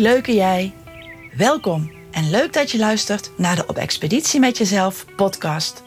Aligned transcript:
leuke 0.00 0.34
jij. 0.34 0.72
Welkom 1.36 1.92
en 2.10 2.30
leuk 2.30 2.52
dat 2.52 2.70
je 2.70 2.78
luistert 2.78 3.30
naar 3.36 3.56
de 3.56 3.66
Op 3.66 3.76
Expeditie 3.76 4.40
met 4.40 4.58
Jezelf 4.58 5.04
podcast. 5.16 5.82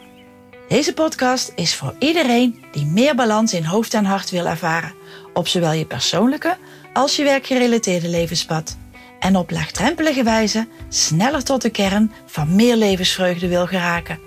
Deze 0.67 0.93
podcast 0.93 1.51
is 1.55 1.75
voor 1.75 1.95
iedereen 1.99 2.63
die 2.71 2.85
meer 2.85 3.15
balans 3.15 3.53
in 3.53 3.63
hoofd 3.63 3.93
en 3.93 4.05
hart 4.05 4.29
wil 4.29 4.47
ervaren, 4.47 4.93
op 5.33 5.47
zowel 5.47 5.71
je 5.71 5.85
persoonlijke 5.85 6.57
als 6.93 7.15
je 7.15 7.23
werkgerelateerde 7.23 8.09
levenspad. 8.09 8.77
En 9.19 9.35
op 9.35 9.51
laagdrempelige 9.51 10.23
wijze 10.23 10.67
sneller 10.89 11.43
tot 11.43 11.61
de 11.61 11.69
kern 11.69 12.11
van 12.25 12.55
meer 12.55 12.75
levensvreugde 12.75 13.47
wil 13.47 13.67
geraken. 13.67 14.19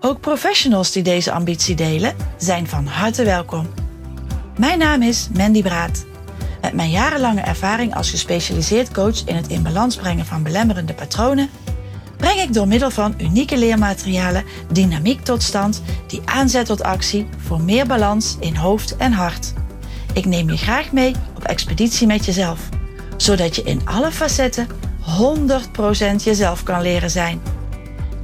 Ook 0.00 0.20
professionals 0.20 0.92
die 0.92 1.02
deze 1.02 1.32
ambitie 1.32 1.74
delen, 1.74 2.16
zijn 2.36 2.66
van 2.66 2.86
harte 2.86 3.24
welkom. 3.24 3.68
Mijn 4.58 4.78
naam 4.78 5.02
is 5.02 5.28
Mandy 5.36 5.62
Braat. 5.62 6.10
Met 6.72 6.80
mijn 6.80 6.92
jarenlange 6.92 7.40
ervaring 7.40 7.94
als 7.94 8.10
gespecialiseerd 8.10 8.92
coach 8.92 9.24
in 9.24 9.36
het 9.36 9.48
in 9.48 9.62
balans 9.62 9.96
brengen 9.96 10.26
van 10.26 10.42
belemmerende 10.42 10.94
patronen, 10.94 11.50
breng 12.16 12.40
ik 12.40 12.52
door 12.52 12.68
middel 12.68 12.90
van 12.90 13.14
unieke 13.18 13.58
leermaterialen 13.58 14.44
dynamiek 14.72 15.24
tot 15.24 15.42
stand 15.42 15.82
die 16.06 16.22
aanzet 16.24 16.66
tot 16.66 16.82
actie 16.82 17.26
voor 17.36 17.60
meer 17.60 17.86
balans 17.86 18.36
in 18.40 18.56
hoofd 18.56 18.96
en 18.96 19.12
hart. 19.12 19.52
Ik 20.12 20.24
neem 20.24 20.50
je 20.50 20.56
graag 20.56 20.92
mee 20.92 21.14
op 21.36 21.44
expeditie 21.44 22.06
met 22.06 22.24
jezelf, 22.24 22.68
zodat 23.16 23.56
je 23.56 23.62
in 23.62 23.80
alle 23.84 24.12
facetten 24.12 24.66
100% 26.18 26.22
jezelf 26.24 26.62
kan 26.62 26.82
leren 26.82 27.10
zijn. 27.10 27.40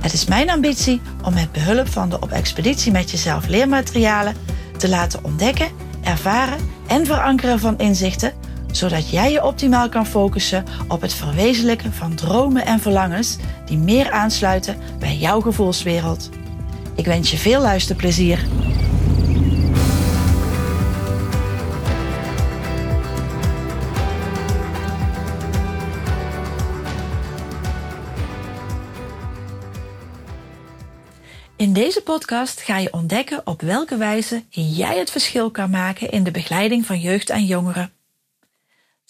Het 0.00 0.12
is 0.12 0.24
mijn 0.24 0.50
ambitie 0.50 1.00
om 1.24 1.34
met 1.34 1.52
behulp 1.52 1.88
van 1.88 2.08
de 2.08 2.20
op 2.20 2.30
expeditie 2.30 2.92
met 2.92 3.10
jezelf 3.10 3.46
leermaterialen 3.46 4.34
te 4.76 4.88
laten 4.88 5.24
ontdekken, 5.24 5.68
ervaren 6.02 6.58
en 6.86 7.06
verankeren 7.06 7.58
van 7.58 7.78
inzichten, 7.78 8.32
zodat 8.72 9.10
jij 9.10 9.32
je 9.32 9.44
optimaal 9.44 9.88
kan 9.88 10.06
focussen 10.06 10.64
op 10.88 11.00
het 11.00 11.14
verwezenlijken 11.14 11.92
van 11.92 12.14
dromen 12.14 12.66
en 12.66 12.80
verlangens 12.80 13.36
die 13.64 13.78
meer 13.78 14.10
aansluiten 14.10 14.76
bij 14.98 15.16
jouw 15.16 15.40
gevoelswereld. 15.40 16.28
Ik 16.94 17.04
wens 17.04 17.30
je 17.30 17.36
veel 17.36 17.60
luisterplezier. 17.60 18.46
In 31.56 31.72
deze 31.72 32.02
podcast 32.02 32.60
ga 32.60 32.78
je 32.78 32.92
ontdekken 32.92 33.46
op 33.46 33.60
welke 33.60 33.96
wijze 33.96 34.42
jij 34.48 34.98
het 34.98 35.10
verschil 35.10 35.50
kan 35.50 35.70
maken 35.70 36.10
in 36.10 36.24
de 36.24 36.30
begeleiding 36.30 36.86
van 36.86 37.00
jeugd 37.00 37.30
en 37.30 37.44
jongeren. 37.44 37.97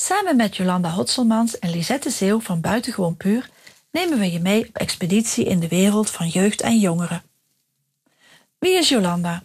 Samen 0.00 0.36
met 0.36 0.56
Jolanda 0.56 0.91
Hotselmans 0.91 1.58
en 1.58 1.70
Lisette 1.70 2.10
Zeeuw 2.10 2.41
van 2.41 2.60
Buitengewoon 2.60 3.16
Puur 3.16 3.50
nemen 3.91 4.18
we 4.18 4.32
je 4.32 4.41
mee 4.41 4.68
op 4.68 4.77
expeditie 4.77 5.44
in 5.44 5.60
de 5.60 5.68
wereld 5.68 6.10
van 6.10 6.28
jeugd 6.28 6.60
en 6.60 6.78
jongeren. 6.78 7.22
Wie 8.58 8.76
is 8.76 8.88
Jolanda? 8.88 9.42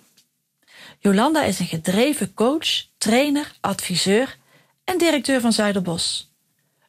Jolanda 0.99 1.43
is 1.43 1.59
een 1.59 1.65
gedreven 1.65 2.33
coach, 2.33 2.85
trainer, 2.97 3.51
adviseur 3.61 4.37
en 4.83 4.97
directeur 4.97 5.41
van 5.41 5.53
Zuiderbos. 5.53 6.31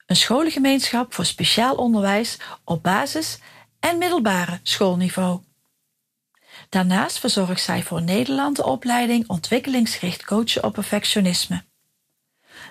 Een 0.06 0.16
scholengemeenschap 0.16 1.14
voor 1.14 1.24
speciaal 1.24 1.74
onderwijs 1.74 2.36
op 2.64 2.82
basis- 2.82 3.38
en 3.80 3.98
middelbare 3.98 4.60
schoolniveau. 4.62 5.40
Daarnaast 6.68 7.18
verzorgt 7.18 7.62
zij 7.62 7.82
voor 7.82 8.02
Nederland 8.02 8.56
de 8.56 8.64
opleiding 8.64 9.28
Ontwikkelingsgericht 9.28 10.24
Coachen 10.24 10.64
op 10.64 10.72
Perfectionisme. 10.72 11.64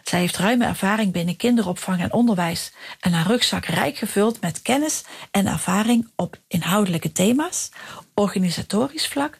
Zij 0.03 0.19
heeft 0.19 0.37
ruime 0.37 0.65
ervaring 0.65 1.11
binnen 1.11 1.35
kinderopvang 1.35 2.01
en 2.01 2.13
onderwijs 2.13 2.71
en 2.99 3.11
haar 3.11 3.27
rugzak 3.27 3.65
rijk 3.65 3.97
gevuld 3.97 4.41
met 4.41 4.61
kennis 4.61 5.03
en 5.31 5.47
ervaring 5.47 6.09
op 6.15 6.37
inhoudelijke 6.47 7.11
thema's, 7.11 7.69
organisatorisch 8.13 9.07
vlak 9.07 9.39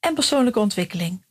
en 0.00 0.14
persoonlijke 0.14 0.58
ontwikkeling. 0.58 1.22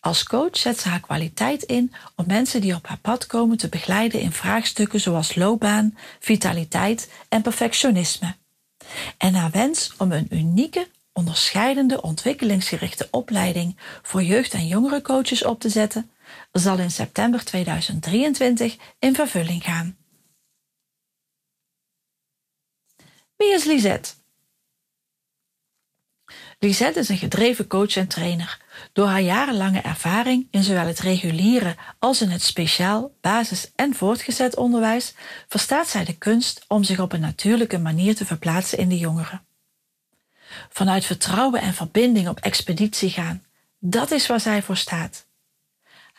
Als 0.00 0.24
coach 0.24 0.56
zet 0.56 0.78
ze 0.80 0.88
haar 0.88 1.00
kwaliteit 1.00 1.62
in 1.62 1.92
om 2.16 2.24
mensen 2.26 2.60
die 2.60 2.74
op 2.74 2.86
haar 2.86 2.98
pad 2.98 3.26
komen 3.26 3.56
te 3.56 3.68
begeleiden 3.68 4.20
in 4.20 4.32
vraagstukken 4.32 5.00
zoals 5.00 5.34
loopbaan, 5.34 5.96
vitaliteit 6.20 7.10
en 7.28 7.42
perfectionisme. 7.42 8.34
En 9.18 9.34
haar 9.34 9.50
wens 9.50 9.92
om 9.98 10.12
een 10.12 10.26
unieke 10.30 10.88
onderscheidende 11.12 12.02
ontwikkelingsgerichte 12.02 13.08
opleiding 13.10 13.76
voor 14.02 14.22
jeugd- 14.22 14.52
en 14.52 14.66
jongerencoaches 14.66 15.44
op 15.44 15.60
te 15.60 15.68
zetten, 15.68 16.10
zal 16.52 16.78
in 16.78 16.90
september 16.90 17.44
2023 17.44 18.76
in 18.98 19.14
vervulling 19.14 19.64
gaan. 19.64 19.96
Wie 23.36 23.54
is 23.54 23.64
Lisette? 23.64 24.14
Lisette 26.58 26.98
is 26.98 27.08
een 27.08 27.18
gedreven 27.18 27.66
coach 27.66 27.96
en 27.96 28.06
trainer. 28.06 28.60
Door 28.92 29.06
haar 29.06 29.20
jarenlange 29.20 29.80
ervaring 29.80 30.48
in 30.50 30.62
zowel 30.62 30.86
het 30.86 30.98
reguliere 30.98 31.76
als 31.98 32.22
in 32.22 32.28
het 32.28 32.42
speciaal, 32.42 33.14
basis- 33.20 33.72
en 33.74 33.94
voortgezet 33.94 34.56
onderwijs 34.56 35.14
verstaat 35.48 35.88
zij 35.88 36.04
de 36.04 36.18
kunst 36.18 36.64
om 36.68 36.84
zich 36.84 37.00
op 37.00 37.12
een 37.12 37.20
natuurlijke 37.20 37.78
manier 37.78 38.14
te 38.14 38.26
verplaatsen 38.26 38.78
in 38.78 38.88
de 38.88 38.98
jongeren. 38.98 39.46
Vanuit 40.68 41.04
vertrouwen 41.04 41.60
en 41.60 41.74
verbinding 41.74 42.28
op 42.28 42.40
expeditie 42.40 43.10
gaan. 43.10 43.44
Dat 43.78 44.10
is 44.10 44.26
waar 44.26 44.40
zij 44.40 44.62
voor 44.62 44.76
staat. 44.76 45.26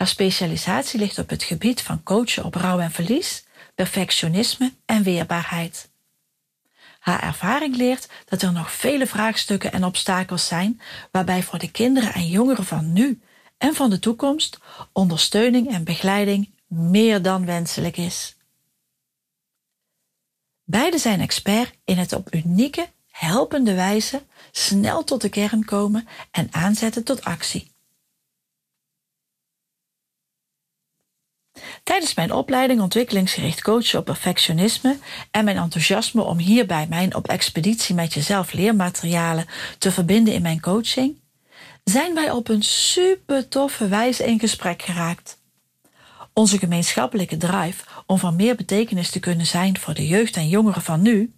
Haar 0.03 0.11
specialisatie 0.11 0.99
ligt 0.99 1.17
op 1.17 1.29
het 1.29 1.43
gebied 1.43 1.81
van 1.81 2.03
coachen 2.03 2.43
op 2.43 2.55
rouw 2.55 2.79
en 2.79 2.91
verlies, 2.91 3.43
perfectionisme 3.75 4.73
en 4.85 5.03
weerbaarheid. 5.03 5.89
Haar 6.99 7.23
ervaring 7.23 7.75
leert 7.75 8.09
dat 8.25 8.41
er 8.41 8.51
nog 8.51 8.71
vele 8.71 9.07
vraagstukken 9.07 9.71
en 9.71 9.83
obstakels 9.83 10.47
zijn 10.47 10.81
waarbij 11.11 11.43
voor 11.43 11.59
de 11.59 11.71
kinderen 11.71 12.13
en 12.13 12.27
jongeren 12.27 12.65
van 12.65 12.93
nu 12.93 13.21
en 13.57 13.73
van 13.73 13.89
de 13.89 13.99
toekomst 13.99 14.59
ondersteuning 14.91 15.71
en 15.71 15.83
begeleiding 15.83 16.49
meer 16.67 17.21
dan 17.21 17.45
wenselijk 17.45 17.97
is. 17.97 18.35
Beide 20.63 20.97
zijn 20.97 21.21
expert 21.21 21.73
in 21.85 21.97
het 21.97 22.13
op 22.13 22.33
unieke 22.33 22.89
helpende 23.07 23.73
wijze 23.73 24.23
snel 24.51 25.03
tot 25.03 25.21
de 25.21 25.29
kern 25.29 25.65
komen 25.65 26.07
en 26.31 26.47
aanzetten 26.51 27.03
tot 27.03 27.23
actie. 27.23 27.72
Tijdens 31.83 32.13
mijn 32.13 32.33
opleiding 32.33 32.81
ontwikkelingsgericht 32.81 33.61
coachen 33.61 33.99
op 33.99 34.05
perfectionisme 34.05 34.97
en 35.31 35.45
mijn 35.45 35.57
enthousiasme 35.57 36.21
om 36.21 36.37
hierbij 36.37 36.87
mijn 36.89 37.15
op 37.15 37.27
expeditie 37.27 37.95
met 37.95 38.13
jezelf 38.13 38.53
leermaterialen 38.53 39.45
te 39.77 39.91
verbinden 39.91 40.33
in 40.33 40.41
mijn 40.41 40.61
coaching, 40.61 41.21
zijn 41.83 42.13
wij 42.13 42.31
op 42.31 42.49
een 42.49 42.63
super 42.63 43.47
toffe 43.47 43.87
wijze 43.87 44.25
in 44.25 44.39
gesprek 44.39 44.81
geraakt. 44.81 45.41
Onze 46.33 46.57
gemeenschappelijke 46.57 47.37
drive 47.37 47.83
om 48.05 48.17
van 48.17 48.35
meer 48.35 48.55
betekenis 48.55 49.09
te 49.09 49.19
kunnen 49.19 49.45
zijn 49.45 49.77
voor 49.77 49.93
de 49.93 50.07
jeugd 50.07 50.35
en 50.35 50.49
jongeren 50.49 50.81
van 50.81 51.01
nu 51.01 51.33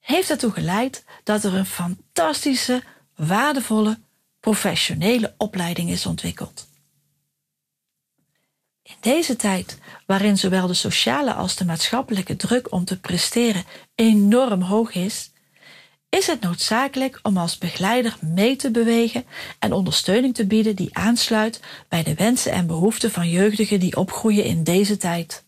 heeft 0.00 0.30
ertoe 0.30 0.50
geleid 0.50 1.04
dat 1.24 1.44
er 1.44 1.54
een 1.54 1.66
fantastische, 1.66 2.82
waardevolle, 3.16 3.98
professionele 4.40 5.34
opleiding 5.36 5.90
is 5.90 6.06
ontwikkeld. 6.06 6.70
Deze 9.02 9.36
tijd, 9.36 9.78
waarin 10.06 10.38
zowel 10.38 10.66
de 10.66 10.74
sociale 10.74 11.32
als 11.32 11.56
de 11.56 11.64
maatschappelijke 11.64 12.36
druk 12.36 12.72
om 12.72 12.84
te 12.84 13.00
presteren 13.00 13.64
enorm 13.94 14.60
hoog 14.60 14.94
is, 14.94 15.32
is 16.08 16.26
het 16.26 16.40
noodzakelijk 16.40 17.18
om 17.22 17.36
als 17.36 17.58
begeleider 17.58 18.16
mee 18.20 18.56
te 18.56 18.70
bewegen 18.70 19.24
en 19.58 19.72
ondersteuning 19.72 20.34
te 20.34 20.46
bieden 20.46 20.76
die 20.76 20.96
aansluit 20.96 21.60
bij 21.88 22.02
de 22.02 22.14
wensen 22.14 22.52
en 22.52 22.66
behoeften 22.66 23.10
van 23.10 23.28
jeugdigen 23.28 23.80
die 23.80 23.96
opgroeien 23.96 24.44
in 24.44 24.64
deze 24.64 24.96
tijd. 24.96 25.44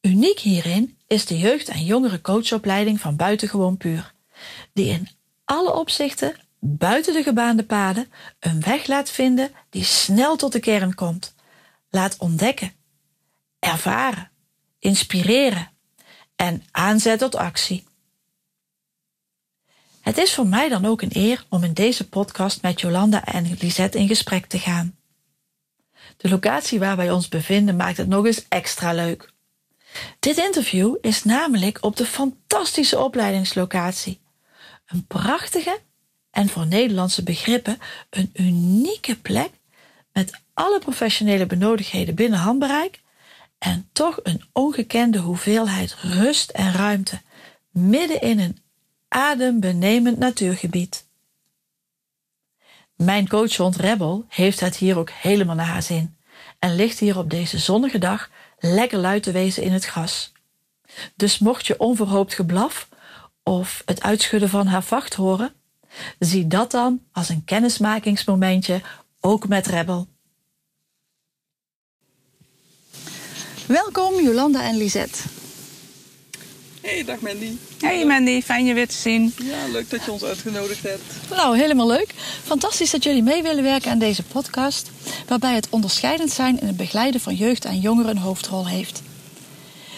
Uniek 0.00 0.38
hierin 0.38 0.98
is 1.06 1.26
de 1.26 1.38
jeugd- 1.38 1.68
en 1.68 1.84
jongerencoachopleiding 1.84 3.00
van 3.00 3.16
Buitengewoon 3.16 3.76
Puur, 3.76 4.14
die 4.72 4.88
in 4.88 5.08
alle 5.44 5.72
opzichten 5.72 6.41
buiten 6.64 7.12
de 7.12 7.22
gebaande 7.22 7.64
paden 7.64 8.12
een 8.38 8.60
weg 8.60 8.86
laat 8.86 9.10
vinden 9.10 9.52
die 9.70 9.84
snel 9.84 10.36
tot 10.36 10.52
de 10.52 10.60
kern 10.60 10.94
komt, 10.94 11.34
laat 11.90 12.16
ontdekken, 12.18 12.72
ervaren, 13.58 14.30
inspireren 14.78 15.70
en 16.36 16.64
aanzet 16.70 17.18
tot 17.18 17.34
actie. 17.34 17.84
Het 20.00 20.18
is 20.18 20.34
voor 20.34 20.46
mij 20.46 20.68
dan 20.68 20.84
ook 20.84 21.02
een 21.02 21.10
eer 21.12 21.46
om 21.48 21.64
in 21.64 21.72
deze 21.72 22.08
podcast 22.08 22.62
met 22.62 22.80
Jolanda 22.80 23.24
en 23.24 23.56
Lisette 23.58 23.98
in 23.98 24.08
gesprek 24.08 24.46
te 24.46 24.58
gaan. 24.58 24.96
De 26.16 26.28
locatie 26.28 26.78
waar 26.78 26.96
wij 26.96 27.10
ons 27.10 27.28
bevinden 27.28 27.76
maakt 27.76 27.96
het 27.96 28.08
nog 28.08 28.26
eens 28.26 28.48
extra 28.48 28.92
leuk. 28.92 29.32
Dit 30.18 30.36
interview 30.36 30.96
is 31.00 31.24
namelijk 31.24 31.78
op 31.80 31.96
de 31.96 32.06
fantastische 32.06 32.98
opleidingslocatie. 32.98 34.20
Een 34.86 35.06
prachtige 35.06 35.80
en 36.32 36.48
voor 36.48 36.66
Nederlandse 36.66 37.22
begrippen 37.22 37.78
een 38.10 38.30
unieke 38.32 39.16
plek 39.16 39.50
met 40.12 40.40
alle 40.54 40.78
professionele 40.78 41.46
benodigdheden 41.46 42.14
binnen 42.14 42.38
handbereik 42.38 43.00
En 43.58 43.88
toch 43.92 44.20
een 44.22 44.42
ongekende 44.52 45.18
hoeveelheid 45.18 45.94
rust 45.94 46.50
en 46.50 46.72
ruimte 46.72 47.20
midden 47.70 48.20
in 48.20 48.38
een 48.38 48.58
adembenemend 49.08 50.18
natuurgebied. 50.18 51.06
Mijn 52.96 53.28
coachhond 53.28 53.76
Rebel 53.76 54.24
heeft 54.28 54.60
het 54.60 54.76
hier 54.76 54.98
ook 54.98 55.10
helemaal 55.10 55.54
naar 55.54 55.66
haar 55.66 55.82
zin 55.82 56.16
en 56.58 56.74
ligt 56.74 56.98
hier 56.98 57.18
op 57.18 57.30
deze 57.30 57.58
zonnige 57.58 57.98
dag 57.98 58.30
lekker 58.58 58.98
luid 58.98 59.22
te 59.22 59.32
wezen 59.32 59.62
in 59.62 59.72
het 59.72 59.84
gras. 59.84 60.32
Dus 61.16 61.38
mocht 61.38 61.66
je 61.66 61.78
onverhoopt 61.78 62.34
geblaf 62.34 62.88
of 63.42 63.82
het 63.84 64.02
uitschudden 64.02 64.48
van 64.48 64.66
haar 64.66 64.82
vacht 64.82 65.14
horen, 65.14 65.54
zie 66.18 66.46
dat 66.46 66.70
dan 66.70 67.00
als 67.12 67.28
een 67.28 67.44
kennismakingsmomentje 67.44 68.80
ook 69.20 69.48
met 69.48 69.66
Rebel. 69.66 70.06
Welkom 73.66 74.20
Jolanda 74.20 74.62
en 74.62 74.76
Lisette. 74.76 75.18
Hey, 76.82 77.04
dag 77.04 77.20
Mandy. 77.20 77.50
Hey 77.80 78.06
Mandy, 78.06 78.42
fijn 78.42 78.64
je 78.64 78.74
weer 78.74 78.88
te 78.88 78.94
zien. 78.94 79.34
Ja, 79.36 79.66
leuk 79.72 79.90
dat 79.90 80.04
je 80.04 80.12
ons 80.12 80.24
uitgenodigd 80.24 80.82
hebt. 80.82 81.02
Nou, 81.30 81.58
helemaal 81.58 81.86
leuk. 81.86 82.14
Fantastisch 82.42 82.90
dat 82.90 83.02
jullie 83.02 83.22
mee 83.22 83.42
willen 83.42 83.62
werken 83.62 83.90
aan 83.90 83.98
deze 83.98 84.22
podcast, 84.22 84.90
waarbij 85.26 85.54
het 85.54 85.68
onderscheidend 85.70 86.30
zijn 86.30 86.60
in 86.60 86.66
het 86.66 86.76
begeleiden 86.76 87.20
van 87.20 87.34
jeugd 87.34 87.64
en 87.64 87.80
jongeren 87.80 88.10
een 88.10 88.22
hoofdrol 88.22 88.68
heeft. 88.68 89.02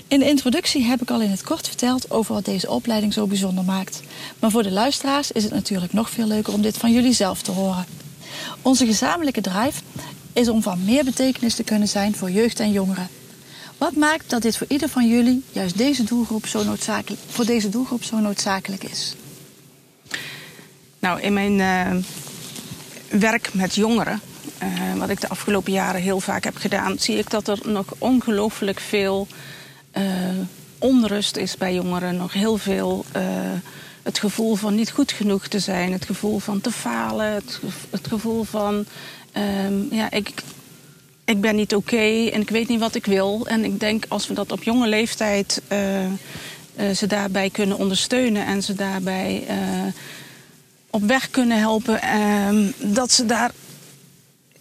In 0.08 0.18
de 0.18 0.28
introductie 0.28 0.82
heb 0.82 1.02
ik 1.02 1.10
al 1.10 1.20
in 1.20 1.30
het 1.30 1.42
kort 1.42 1.66
verteld 1.66 2.10
over 2.10 2.34
wat 2.34 2.44
deze 2.44 2.70
opleiding 2.70 3.12
zo 3.12 3.26
bijzonder 3.26 3.64
maakt. 3.64 4.00
Maar 4.38 4.50
voor 4.50 4.62
de 4.62 4.70
luisteraars 4.70 5.32
is 5.32 5.42
het 5.42 5.52
natuurlijk 5.52 5.92
nog 5.92 6.10
veel 6.10 6.26
leuker 6.26 6.52
om 6.52 6.62
dit 6.62 6.76
van 6.76 6.92
jullie 6.92 7.12
zelf 7.12 7.42
te 7.42 7.50
horen. 7.50 7.86
Onze 8.62 8.86
gezamenlijke 8.86 9.40
drive 9.40 9.82
is 10.32 10.48
om 10.48 10.62
van 10.62 10.84
meer 10.84 11.04
betekenis 11.04 11.54
te 11.54 11.64
kunnen 11.64 11.88
zijn 11.88 12.14
voor 12.14 12.30
jeugd 12.30 12.60
en 12.60 12.72
jongeren. 12.72 13.08
Wat 13.78 13.96
maakt 13.96 14.30
dat 14.30 14.42
dit 14.42 14.56
voor 14.56 14.66
ieder 14.70 14.88
van 14.88 15.08
jullie 15.08 15.44
juist 15.52 15.78
deze 15.78 16.04
doelgroep 16.04 16.46
zo 16.46 16.64
noodzakelijk, 16.64 17.22
voor 17.28 17.44
deze 17.44 17.68
doelgroep 17.68 18.04
zo 18.04 18.18
noodzakelijk 18.18 18.84
is? 18.84 19.14
Nou, 20.98 21.20
in 21.20 21.32
mijn 21.32 21.58
uh, 21.58 22.02
werk 23.20 23.54
met 23.54 23.74
jongeren, 23.74 24.20
uh, 24.62 24.94
wat 24.94 25.08
ik 25.08 25.20
de 25.20 25.28
afgelopen 25.28 25.72
jaren 25.72 26.00
heel 26.00 26.20
vaak 26.20 26.44
heb 26.44 26.56
gedaan, 26.56 26.98
zie 26.98 27.18
ik 27.18 27.30
dat 27.30 27.48
er 27.48 27.58
nog 27.64 27.86
ongelooflijk 27.98 28.80
veel 28.80 29.28
onrust 30.78 31.36
is 31.36 31.56
bij 31.56 31.74
jongeren. 31.74 32.16
Nog 32.16 32.32
heel 32.32 32.56
veel 32.56 33.04
het 34.04 34.18
gevoel 34.18 34.54
van 34.54 34.74
niet 34.74 34.90
goed 34.90 35.12
genoeg 35.12 35.46
te 35.46 35.58
zijn, 35.58 35.92
het 35.92 36.04
gevoel 36.04 36.38
van 36.38 36.60
te 36.60 36.70
falen, 36.70 37.26
het, 37.90 38.06
gevoel 38.08 38.44
van 38.44 38.84
um, 39.64 39.88
ja, 39.90 40.10
ik, 40.10 40.30
ik 41.24 41.40
ben 41.40 41.56
niet 41.56 41.74
oké 41.74 42.28
en 42.28 42.40
ik 42.40 42.50
weet 42.50 42.68
niet 42.68 42.80
wat 42.80 42.94
ik 42.94 43.06
wil. 43.06 43.46
En 43.46 43.64
ik 43.64 43.80
denk 43.80 44.04
als 44.08 44.26
we 44.26 44.34
dat 44.34 44.52
op 44.52 44.62
jonge 44.62 44.88
leeftijd 44.88 45.62
uh, 45.72 46.90
ze 46.90 47.06
daarbij 47.06 47.50
kunnen 47.50 47.78
ondersteunen 47.78 48.46
en 48.46 48.62
ze 48.62 48.74
daarbij 48.74 49.46
op 50.90 51.02
weg 51.02 51.30
kunnen 51.30 51.58
helpen, 51.58 52.02
ehm, 52.02 52.70
dat 52.78 53.12
ze 53.12 53.26
daar 53.26 53.50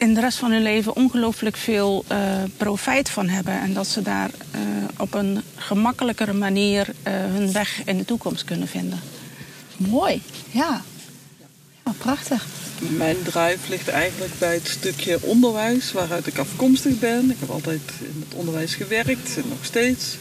in 0.04 0.14
de 0.14 0.20
rest 0.20 0.38
van 0.38 0.52
hun 0.52 0.62
leven 0.62 0.96
ongelooflijk 0.96 1.58
veel 1.58 2.06
profijt 2.58 3.10
van 3.10 3.30
hebben. 3.30 3.60
En 3.60 3.74
dat 3.74 3.88
ze 3.88 4.02
daar 4.02 4.30
op 4.98 5.14
een 5.14 5.42
gemakkelijkere 5.56 6.34
manier 6.34 6.88
hun 7.04 7.52
weg 7.52 7.82
in 7.86 7.98
de 7.98 8.06
toekomst 8.06 8.44
kunnen 8.44 8.68
vinden. 8.68 9.00
Mooi, 9.78 10.22
ja. 10.52 10.82
ja 11.86 11.92
prachtig. 11.98 12.46
Mijn 12.80 13.18
drive 13.24 13.70
ligt 13.70 13.88
eigenlijk 13.88 14.32
bij 14.38 14.54
het 14.54 14.68
stukje 14.68 15.18
onderwijs 15.22 15.92
waaruit 15.92 16.28
ik 16.28 16.38
afkomstig 16.38 17.00
ben. 17.00 17.32
Ik 17.32 17.38
heb 17.40 17.50
altijd 17.50 17.82
in 18.00 18.24
het 18.26 18.34
onderwijs 18.34 18.76
gewerkt 18.76 19.38
en 19.38 19.44
nog 19.50 19.66
steeds. 19.66 20.18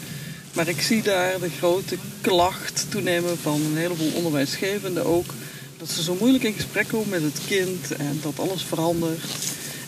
Maar 0.53 0.69
ik 0.69 0.83
zie 0.83 1.03
daar 1.03 1.41
de 1.41 1.51
grote 1.59 1.97
klacht 2.21 2.87
toenemen 2.89 3.39
van 3.39 3.61
een 3.61 3.77
heleboel 3.77 4.13
onderwijsgevenden 4.15 5.05
ook. 5.07 5.35
Dat 5.79 5.91
ze 5.91 6.03
zo 6.03 6.17
moeilijk 6.21 6.45
in 6.45 6.53
gesprek 6.53 6.89
komen 6.89 7.09
met 7.09 7.23
het 7.23 7.41
kind 7.47 7.93
en 7.93 8.19
dat 8.23 8.39
alles 8.39 8.63
verandert. 8.63 9.21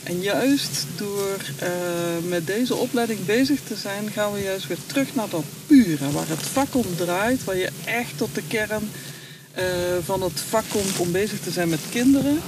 En 0.05 0.21
juist 0.21 0.87
door 0.97 1.37
uh, 1.63 1.69
met 2.29 2.47
deze 2.47 2.75
opleiding 2.75 3.25
bezig 3.25 3.61
te 3.61 3.77
zijn, 3.77 4.11
gaan 4.11 4.33
we 4.33 4.43
juist 4.43 4.67
weer 4.67 4.79
terug 4.87 5.15
naar 5.15 5.29
dat 5.29 5.45
pure. 5.67 6.11
Waar 6.11 6.29
het 6.29 6.43
vak 6.43 6.75
om 6.75 6.97
draait, 6.97 7.45
waar 7.45 7.57
je 7.57 7.71
echt 7.85 8.19
tot 8.19 8.35
de 8.35 8.43
kern 8.49 8.91
uh, 9.59 9.65
van 10.05 10.23
het 10.23 10.41
vak 10.41 10.65
komt 10.69 10.99
om 10.99 11.13
bezig 11.13 11.41
te 11.41 11.51
zijn 11.51 11.69
met 11.69 11.81
kinderen. 11.91 12.41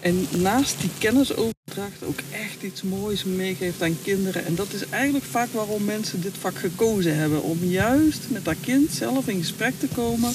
En 0.00 0.26
naast 0.36 0.80
die 0.80 0.90
kennisoverdracht 0.98 2.02
ook 2.02 2.18
echt 2.32 2.62
iets 2.62 2.82
moois 2.82 3.24
meegeeft 3.24 3.82
aan 3.82 3.98
kinderen. 4.02 4.44
En 4.44 4.54
dat 4.54 4.72
is 4.72 4.88
eigenlijk 4.88 5.24
vaak 5.24 5.48
waarom 5.52 5.84
mensen 5.84 6.20
dit 6.20 6.34
vak 6.40 6.58
gekozen 6.58 7.16
hebben. 7.16 7.42
Om 7.42 7.58
juist 7.64 8.20
met 8.28 8.44
dat 8.44 8.56
kind 8.60 8.92
zelf 8.92 9.28
in 9.28 9.38
gesprek 9.38 9.74
te 9.78 9.88
komen 9.94 10.32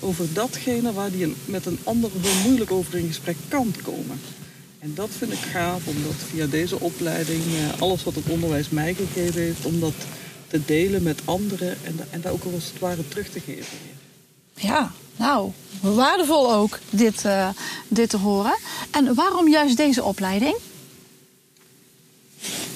over 0.00 0.26
datgene 0.32 0.92
waar 0.92 1.10
die 1.10 1.34
met 1.44 1.66
een 1.66 1.78
ander 1.84 2.10
zo 2.24 2.48
moeilijk 2.48 2.70
over 2.70 2.98
in 2.98 3.06
gesprek 3.06 3.36
kan 3.48 3.74
komen. 3.82 4.20
En 4.86 4.94
dat 4.94 5.08
vind 5.18 5.32
ik 5.32 5.38
gaaf, 5.38 5.86
omdat 5.86 6.14
via 6.30 6.46
deze 6.46 6.80
opleiding 6.80 7.42
eh, 7.44 7.80
alles 7.80 8.04
wat 8.04 8.14
het 8.14 8.28
onderwijs 8.28 8.68
mij 8.68 8.94
gegeven 8.94 9.40
heeft, 9.40 9.64
om 9.64 9.80
dat 9.80 9.92
te 10.46 10.60
delen 10.64 11.02
met 11.02 11.20
anderen 11.24 11.76
en, 11.82 11.98
en 12.10 12.20
daar 12.20 12.32
ook 12.32 12.44
als 12.54 12.64
het 12.64 12.78
ware 12.78 13.08
terug 13.08 13.28
te 13.28 13.40
geven. 13.40 13.78
Ja, 14.54 14.92
nou, 15.16 15.50
waardevol 15.80 16.54
ook 16.54 16.78
dit, 16.90 17.24
uh, 17.24 17.48
dit 17.88 18.10
te 18.10 18.16
horen. 18.16 18.58
En 18.90 19.14
waarom 19.14 19.48
juist 19.48 19.76
deze 19.76 20.02
opleiding? 20.02 20.56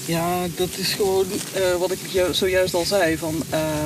Ja, 0.05 0.47
dat 0.57 0.69
is 0.77 0.93
gewoon 0.93 1.27
uh, 1.57 1.75
wat 1.75 1.91
ik 1.91 2.25
zojuist 2.33 2.75
al 2.75 2.85
zei. 2.85 3.19
Van, 3.19 3.43
uh, 3.53 3.85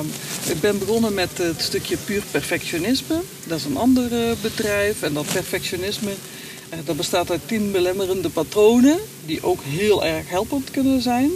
ik 0.49 0.59
ben 0.59 0.79
begonnen 0.79 1.13
met 1.13 1.37
het 1.37 1.61
stukje 1.61 1.97
puur 1.97 2.23
perfectionisme. 2.31 3.21
Dat 3.47 3.59
is 3.59 3.65
een 3.65 3.77
ander 3.77 4.37
bedrijf. 4.41 5.01
En 5.01 5.13
dat 5.13 5.25
perfectionisme 5.25 6.11
dat 6.85 6.97
bestaat 6.97 7.31
uit 7.31 7.47
tien 7.47 7.71
belemmerende 7.71 8.29
patronen. 8.29 8.97
Die 9.25 9.43
ook 9.43 9.59
heel 9.63 10.05
erg 10.05 10.29
helpend 10.29 10.71
kunnen 10.71 11.01
zijn. 11.01 11.31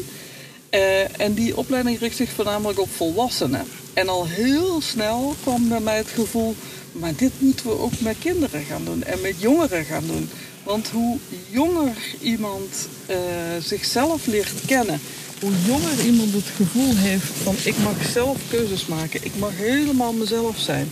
en 1.17 1.33
die 1.33 1.57
opleiding 1.57 1.99
richt 1.99 2.15
zich 2.15 2.29
voornamelijk 2.29 2.79
op 2.79 2.89
volwassenen. 2.91 3.65
En 3.93 4.09
al 4.09 4.27
heel 4.27 4.81
snel 4.81 5.35
kwam 5.41 5.67
bij 5.67 5.79
mij 5.79 5.97
het 5.97 6.07
gevoel 6.07 6.55
maar 6.91 7.15
dit 7.15 7.31
moeten 7.37 7.65
we 7.65 7.79
ook 7.79 7.99
met 7.99 8.15
kinderen 8.19 8.63
gaan 8.63 8.85
doen 8.85 9.03
en 9.03 9.21
met 9.21 9.35
jongeren 9.37 9.85
gaan 9.85 10.07
doen. 10.07 10.29
Want 10.63 10.89
hoe 10.89 11.17
jonger 11.49 11.95
iemand 12.21 12.87
uh, 13.09 13.17
zichzelf 13.61 14.25
leert 14.25 14.65
kennen, 14.65 15.01
hoe 15.41 15.51
jonger 15.65 16.05
iemand 16.05 16.33
het 16.33 16.47
gevoel 16.55 16.95
heeft 16.95 17.25
van 17.43 17.55
ik 17.63 17.77
mag 17.77 18.05
zelf 18.11 18.37
keuzes 18.49 18.85
maken, 18.85 19.25
ik 19.25 19.35
mag 19.35 19.51
helemaal 19.55 20.13
mezelf 20.13 20.59
zijn. 20.59 20.91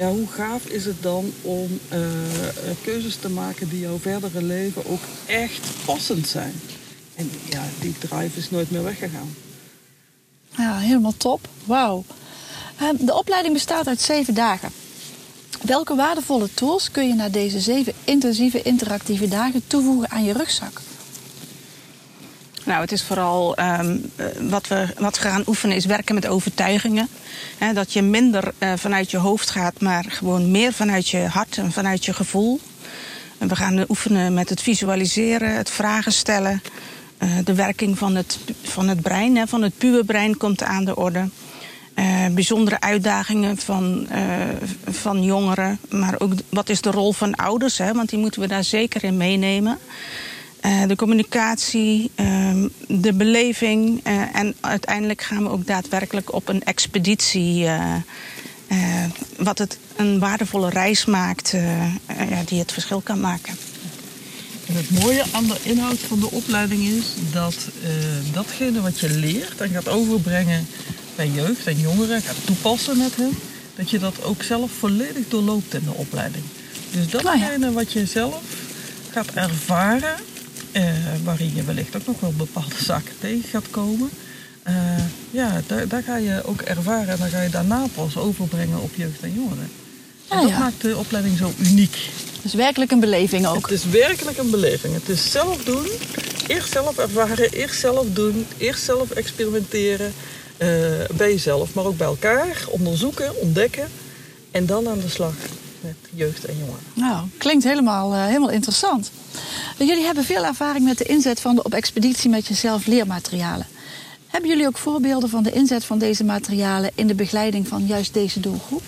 Ja, 0.00 0.10
hoe 0.10 0.26
gaaf 0.26 0.64
is 0.64 0.84
het 0.84 1.02
dan 1.02 1.32
om 1.42 1.80
uh, 1.92 1.98
keuzes 2.82 3.16
te 3.16 3.28
maken 3.28 3.68
die 3.68 3.80
jouw 3.80 3.98
verdere 3.98 4.42
leven 4.42 4.86
ook 4.86 5.00
echt 5.26 5.68
passend 5.84 6.28
zijn? 6.28 6.52
En 7.14 7.30
ja, 7.48 7.62
die 7.80 7.94
drive 7.98 8.38
is 8.38 8.50
nooit 8.50 8.70
meer 8.70 8.82
weggegaan. 8.84 9.34
Ja, 10.56 10.78
helemaal 10.78 11.14
top. 11.16 11.48
Wauw. 11.64 12.04
Uh, 12.82 12.88
de 12.98 13.14
opleiding 13.14 13.54
bestaat 13.54 13.86
uit 13.86 14.00
zeven 14.00 14.34
dagen. 14.34 14.70
Welke 15.62 15.94
waardevolle 15.94 16.54
tools 16.54 16.90
kun 16.90 17.08
je 17.08 17.14
na 17.14 17.28
deze 17.28 17.60
zeven 17.60 17.92
intensieve 18.04 18.62
interactieve 18.62 19.28
dagen 19.28 19.62
toevoegen 19.66 20.10
aan 20.10 20.24
je 20.24 20.32
rugzak? 20.32 20.80
Nou, 22.70 22.82
het 22.82 22.92
is 22.92 23.02
vooral 23.02 23.58
um, 23.58 24.10
wat, 24.50 24.68
we, 24.68 24.86
wat 24.98 25.18
we 25.18 25.28
gaan 25.28 25.44
oefenen 25.46 25.76
is 25.76 25.84
werken 25.84 26.14
met 26.14 26.26
overtuigingen. 26.26 27.08
Dat 27.74 27.92
je 27.92 28.02
minder 28.02 28.52
uh, 28.58 28.72
vanuit 28.76 29.10
je 29.10 29.16
hoofd 29.16 29.50
gaat, 29.50 29.80
maar 29.80 30.04
gewoon 30.08 30.50
meer 30.50 30.72
vanuit 30.72 31.08
je 31.08 31.18
hart 31.18 31.58
en 31.58 31.72
vanuit 31.72 32.04
je 32.04 32.12
gevoel. 32.12 32.60
En 33.38 33.48
we 33.48 33.56
gaan 33.56 33.84
oefenen 33.88 34.34
met 34.34 34.48
het 34.48 34.62
visualiseren, 34.62 35.56
het 35.56 35.70
vragen 35.70 36.12
stellen. 36.12 36.62
Uh, 37.18 37.30
de 37.44 37.54
werking 37.54 37.98
van 37.98 38.14
het, 38.14 38.38
van 38.62 38.88
het 38.88 39.00
brein, 39.00 39.48
van 39.48 39.62
het 39.62 39.78
puwe 39.78 40.04
brein 40.04 40.36
komt 40.36 40.62
aan 40.62 40.84
de 40.84 40.96
orde. 40.96 41.28
Bijzondere 42.30 42.80
uitdagingen 42.80 43.56
van, 43.56 44.08
van 44.90 45.22
jongeren. 45.22 45.78
Maar 45.88 46.14
ook 46.18 46.32
wat 46.48 46.68
is 46.68 46.80
de 46.80 46.90
rol 46.90 47.12
van 47.12 47.34
ouders, 47.34 47.78
want 47.78 48.08
die 48.08 48.18
moeten 48.18 48.40
we 48.40 48.46
daar 48.46 48.64
zeker 48.64 49.04
in 49.04 49.16
meenemen. 49.16 49.78
Uh, 50.66 50.86
de 50.86 50.96
communicatie, 50.96 52.10
ehm, 52.14 52.68
de 52.86 53.12
beleving. 53.12 54.00
en 54.32 54.54
uiteindelijk 54.60 55.22
gaan 55.22 55.42
we 55.42 55.48
ook 55.48 55.66
daadwerkelijk 55.66 56.32
op 56.32 56.48
een 56.48 56.62
expeditie. 56.62 57.68
wat 59.36 59.58
het 59.58 59.78
een 59.96 60.18
waardevolle 60.18 60.70
reis 60.70 61.04
maakt 61.04 61.54
die 62.46 62.58
het 62.58 62.72
verschil 62.72 63.00
kan 63.00 63.20
maken. 63.20 63.56
En 64.66 64.74
het 64.74 64.90
mooie 64.90 65.24
aan 65.30 65.46
de 65.46 65.56
inhoud 65.62 65.98
van 65.98 66.20
de 66.20 66.30
opleiding 66.30 66.82
is 66.82 67.04
dat 67.32 67.56
datgene 68.32 68.80
wat 68.80 69.00
je 69.00 69.10
leert 69.10 69.60
en 69.60 69.70
gaat 69.70 69.88
overbrengen 69.88 70.66
bij 71.20 71.28
jeugd 71.28 71.66
en 71.66 71.80
jongeren 71.80 72.22
gaat 72.22 72.46
toepassen 72.46 72.98
met 72.98 73.16
hen, 73.16 73.38
dat 73.76 73.90
je 73.90 73.98
dat 73.98 74.24
ook 74.24 74.42
zelf 74.42 74.70
volledig 74.78 75.28
doorloopt 75.28 75.74
in 75.74 75.84
de 75.84 75.94
opleiding. 75.94 76.44
Dus 76.90 77.08
datgene 77.08 77.54
oh 77.54 77.60
ja. 77.60 77.70
wat 77.70 77.92
je 77.92 78.06
zelf 78.06 78.42
gaat 79.10 79.30
ervaren, 79.34 80.16
eh, 80.72 80.82
waarin 81.24 81.54
je 81.54 81.64
wellicht 81.64 81.96
ook 81.96 82.06
nog 82.06 82.20
wel 82.20 82.32
bepaalde 82.36 82.84
zaken 82.90 83.14
tegen 83.20 83.48
gaat 83.50 83.70
komen, 83.70 84.10
eh, 84.62 84.74
ja, 85.30 85.60
daar, 85.66 85.88
daar 85.88 86.02
ga 86.02 86.16
je 86.16 86.42
ook 86.44 86.60
ervaren 86.60 87.08
en 87.08 87.18
dan 87.18 87.28
ga 87.28 87.40
je 87.42 87.50
daarna 87.50 87.86
pas 87.94 88.16
overbrengen 88.16 88.80
op 88.82 88.94
jeugd 88.94 89.20
en 89.20 89.32
jongeren. 89.34 89.70
En 90.28 90.36
Ah, 90.36 90.40
dat 90.42 90.50
ja. 90.50 90.58
maakt 90.58 90.80
de 90.80 90.96
opleiding 90.96 91.36
zo 91.38 91.52
uniek. 91.58 91.96
Dus 92.42 92.54
werkelijk 92.54 92.90
een 92.90 93.00
beleving 93.00 93.46
ook. 93.46 93.62
Het 93.70 93.78
is 93.78 93.84
werkelijk 93.84 94.38
een 94.38 94.50
beleving. 94.50 94.94
Het 94.94 95.08
is 95.08 95.30
zelf 95.30 95.64
doen, 95.64 95.86
eerst 96.46 96.72
zelf 96.72 96.98
ervaren, 96.98 97.50
eerst 97.52 97.80
zelf 97.80 98.06
doen, 98.12 98.46
eerst 98.58 98.84
zelf 98.84 99.10
experimenteren. 99.10 100.12
eh, 100.56 100.68
bij 101.16 101.30
jezelf, 101.30 101.74
maar 101.74 101.84
ook 101.84 101.96
bij 101.96 102.06
elkaar. 102.06 102.64
Onderzoeken, 102.68 103.40
ontdekken 103.40 103.88
en 104.50 104.66
dan 104.66 104.88
aan 104.88 105.00
de 105.00 105.08
slag 105.08 105.34
jeugd 106.14 106.44
en 106.44 106.58
jongeren. 106.58 106.80
Nou, 106.94 107.26
klinkt 107.38 107.64
helemaal, 107.64 108.14
eh, 108.14 108.24
helemaal 108.24 108.50
interessant. 108.50 109.10
Jullie 109.78 110.04
hebben 110.04 110.24
veel 110.24 110.44
ervaring 110.44 110.84
met 110.84 110.98
de 110.98 111.04
inzet 111.04 111.40
van 111.40 111.54
de 111.54 111.62
op 111.62 111.74
expeditie 111.74 112.30
met 112.30 112.46
jezelf 112.46 112.86
leermaterialen. 112.86 113.66
Hebben 114.26 114.50
jullie 114.50 114.66
ook 114.66 114.78
voorbeelden 114.78 115.28
van 115.28 115.42
de 115.42 115.52
inzet 115.52 115.84
van 115.84 115.98
deze 115.98 116.24
materialen 116.24 116.90
in 116.94 117.06
de 117.06 117.14
begeleiding 117.14 117.68
van 117.68 117.86
juist 117.86 118.14
deze 118.14 118.40
doelgroep? 118.40 118.82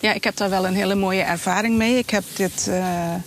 Ja, 0.00 0.12
ik 0.12 0.24
heb 0.24 0.36
daar 0.36 0.50
wel 0.50 0.66
een 0.66 0.74
hele 0.74 0.94
mooie 0.94 1.22
ervaring 1.22 1.76
mee. 1.76 1.98
Ik 1.98 2.10
heb 2.10 2.24
dit, 2.34 2.68
eh, 2.68 3.14
eh, 3.14 3.18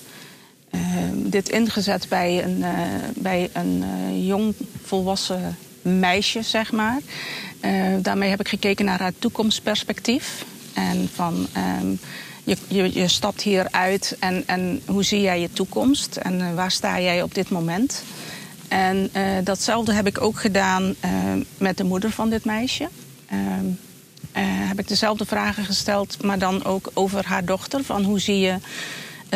dit 1.13 1.49
ingezet 1.49 2.09
bij 2.09 2.43
een, 2.43 2.63
eh, 2.63 2.71
bij 3.15 3.49
een 3.53 3.83
eh, 3.83 4.27
jong 4.27 4.53
volwassen 4.83 5.57
meisje, 5.81 6.41
zeg 6.41 6.71
maar. 6.71 6.99
Eh, 7.59 7.71
daarmee 8.01 8.29
heb 8.29 8.39
ik 8.39 8.47
gekeken 8.47 8.85
naar 8.85 8.99
haar 8.99 9.13
toekomstperspectief. 9.19 10.45
En 10.73 11.09
van, 11.13 11.47
ehm, 11.53 11.95
je, 12.43 12.57
je, 12.67 12.93
je 12.93 13.07
stapt 13.07 13.41
hier 13.41 13.67
uit 13.71 14.15
en, 14.19 14.43
en 14.45 14.81
hoe 14.85 15.03
zie 15.03 15.21
jij 15.21 15.41
je 15.41 15.53
toekomst? 15.53 16.15
En 16.15 16.41
eh, 16.41 16.53
waar 16.53 16.71
sta 16.71 16.99
jij 16.99 17.21
op 17.21 17.33
dit 17.33 17.49
moment? 17.49 18.03
En 18.73 19.09
eh, 19.11 19.23
datzelfde 19.43 19.93
heb 19.93 20.07
ik 20.07 20.21
ook 20.21 20.39
gedaan 20.39 20.95
eh, 20.99 21.11
met 21.57 21.77
de 21.77 21.83
moeder 21.83 22.11
van 22.11 22.29
dit 22.29 22.45
meisje. 22.45 22.89
Ehm, 23.25 23.65
eh, 24.31 24.43
heb 24.45 24.79
ik 24.79 24.87
dezelfde 24.87 25.25
vragen 25.25 25.65
gesteld, 25.65 26.23
maar 26.23 26.39
dan 26.39 26.63
ook 26.63 26.91
over 26.93 27.25
haar 27.25 27.45
dochter. 27.45 27.83
Van 27.83 28.03
hoe 28.03 28.19
zie 28.19 28.39
je 28.39 28.57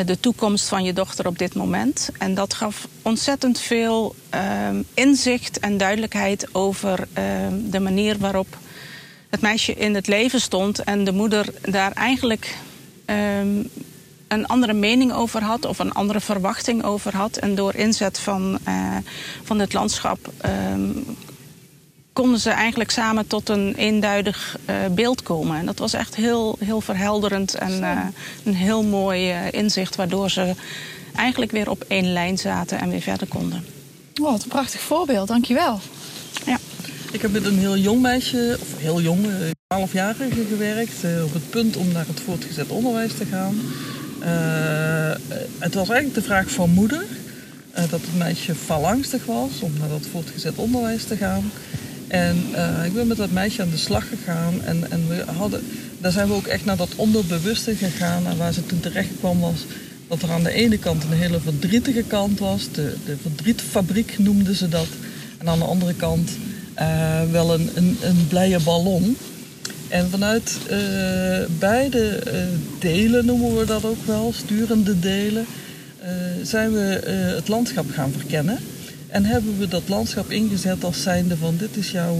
de 0.05 0.19
toekomst 0.19 0.67
van 0.67 0.83
je 0.83 0.93
dochter 0.93 1.27
op 1.27 1.37
dit 1.37 1.55
moment? 1.55 2.09
En 2.17 2.33
dat 2.33 2.53
gaf 2.53 2.87
ontzettend 3.01 3.59
veel 3.59 4.15
ehm, 4.29 4.81
inzicht 4.93 5.59
en 5.59 5.77
duidelijkheid 5.77 6.47
over 6.51 7.07
ehm, 7.13 7.53
de 7.63 7.79
manier 7.79 8.17
waarop 8.17 8.57
het 9.29 9.41
meisje 9.41 9.73
in 9.73 9.95
het 9.95 10.07
leven 10.07 10.41
stond. 10.41 10.79
En 10.79 11.03
de 11.03 11.13
moeder 11.13 11.53
daar 11.61 11.91
eigenlijk 11.91 12.55
ehm, 13.07 13.63
een 14.27 14.47
andere 14.47 14.73
mening 14.73 15.13
over 15.13 15.43
had 15.43 15.65
of 15.65 15.79
een 15.79 15.93
andere 15.93 16.19
verwachting 16.19 16.83
over 16.83 17.15
had. 17.15 17.37
En 17.37 17.55
door 17.55 17.75
inzet 17.75 18.19
van, 18.19 18.59
eh, 18.63 18.97
van 19.43 19.59
het 19.59 19.73
landschap 19.73 20.31
ehm, 20.37 20.91
konden 22.13 22.39
ze 22.39 22.49
eigenlijk 22.49 22.91
samen 22.91 23.27
tot 23.27 23.49
een 23.49 23.75
eenduidig 23.75 24.57
eh, 24.65 24.75
beeld 24.91 25.23
komen. 25.23 25.57
En 25.57 25.65
dat 25.65 25.79
was 25.79 25.93
echt 25.93 26.15
heel, 26.15 26.55
heel 26.59 26.81
verhelderend 26.81 27.53
en 27.53 27.83
eh, 27.83 27.97
een 28.43 28.55
heel 28.55 28.83
mooi 28.83 29.33
inzicht, 29.51 29.95
waardoor 29.95 30.29
ze 30.29 30.53
eigenlijk 31.15 31.51
weer 31.51 31.69
op 31.69 31.83
één 31.87 32.13
lijn 32.13 32.37
zaten 32.37 32.79
en 32.79 32.89
weer 32.89 33.01
verder 33.01 33.27
konden. 33.27 33.65
Wat 34.13 34.43
een 34.43 34.49
prachtig 34.49 34.81
voorbeeld, 34.81 35.27
dankjewel. 35.27 35.79
Ja. 36.45 36.57
Ik 37.17 37.23
heb 37.23 37.31
met 37.31 37.45
een 37.45 37.59
heel 37.59 37.77
jong 37.77 38.01
meisje, 38.01 38.57
of 38.61 38.79
heel 38.79 39.01
jong, 39.01 39.25
eh, 39.25 39.31
12-jarige 39.67 40.45
gewerkt, 40.49 41.03
eh, 41.03 41.23
op 41.23 41.33
het 41.33 41.49
punt 41.49 41.77
om 41.77 41.91
naar 41.91 42.07
het 42.07 42.19
voortgezet 42.19 42.69
onderwijs 42.69 43.13
te 43.13 43.25
gaan. 43.25 43.55
Eh, 44.19 45.37
het 45.59 45.73
was 45.73 45.89
eigenlijk 45.89 46.13
de 46.13 46.21
vraag 46.21 46.49
van 46.49 46.69
moeder 46.69 47.03
eh, 47.71 47.89
dat 47.89 48.01
het 48.01 48.17
meisje 48.17 48.55
valangstig 48.55 49.25
was 49.25 49.59
om 49.59 49.71
naar 49.79 49.89
dat 49.89 50.07
voortgezet 50.11 50.55
onderwijs 50.55 51.03
te 51.03 51.15
gaan. 51.15 51.51
En 52.07 52.37
eh, 52.53 52.85
ik 52.85 52.93
ben 52.93 53.07
met 53.07 53.17
dat 53.17 53.31
meisje 53.31 53.61
aan 53.61 53.69
de 53.69 53.77
slag 53.77 54.07
gegaan 54.07 54.63
en, 54.63 54.91
en 54.91 55.07
we 55.07 55.23
hadden, 55.37 55.63
daar 55.99 56.11
zijn 56.11 56.27
we 56.27 56.33
ook 56.33 56.47
echt 56.47 56.65
naar 56.65 56.77
dat 56.77 56.95
onderbewuste 56.95 57.75
gegaan. 57.75 58.27
En 58.27 58.37
waar 58.37 58.53
ze 58.53 58.65
toen 58.65 58.79
terecht 58.79 59.09
kwam 59.19 59.39
was 59.39 59.65
dat 60.07 60.21
er 60.21 60.31
aan 60.31 60.43
de 60.43 60.51
ene 60.51 60.77
kant 60.77 61.03
een 61.03 61.17
hele 61.17 61.39
verdrietige 61.39 62.03
kant 62.03 62.39
was, 62.39 62.71
de, 62.71 62.95
de 63.05 63.15
verdrietfabriek 63.21 64.17
noemden 64.17 64.55
ze 64.55 64.69
dat. 64.69 64.87
En 65.37 65.49
aan 65.49 65.59
de 65.59 65.65
andere 65.65 65.93
kant 65.93 66.29
eh, 66.77 67.21
wel 67.31 67.53
een, 67.53 67.69
een, 67.75 67.97
een 68.01 68.27
blije 68.27 68.59
ballon. 68.59 69.17
En 69.87 70.09
vanuit 70.09 70.57
eh, 70.69 70.77
beide 71.59 72.07
eh, 72.07 72.39
delen, 72.79 73.25
noemen 73.25 73.57
we 73.57 73.65
dat 73.65 73.85
ook 73.85 74.05
wel, 74.05 74.33
sturende 74.35 74.99
delen, 74.99 75.45
zijn 76.43 76.73
we 76.73 76.99
het 77.35 77.47
landschap 77.47 77.85
gaan 77.91 78.11
verkennen. 78.11 78.57
En 79.07 79.25
hebben 79.25 79.57
we 79.59 79.67
dat 79.67 79.81
landschap 79.85 80.31
ingezet 80.31 80.83
als 80.83 81.01
zijnde 81.01 81.37
van 81.37 81.57
dit 81.57 81.75
is 81.77 81.91
jouw 81.91 82.17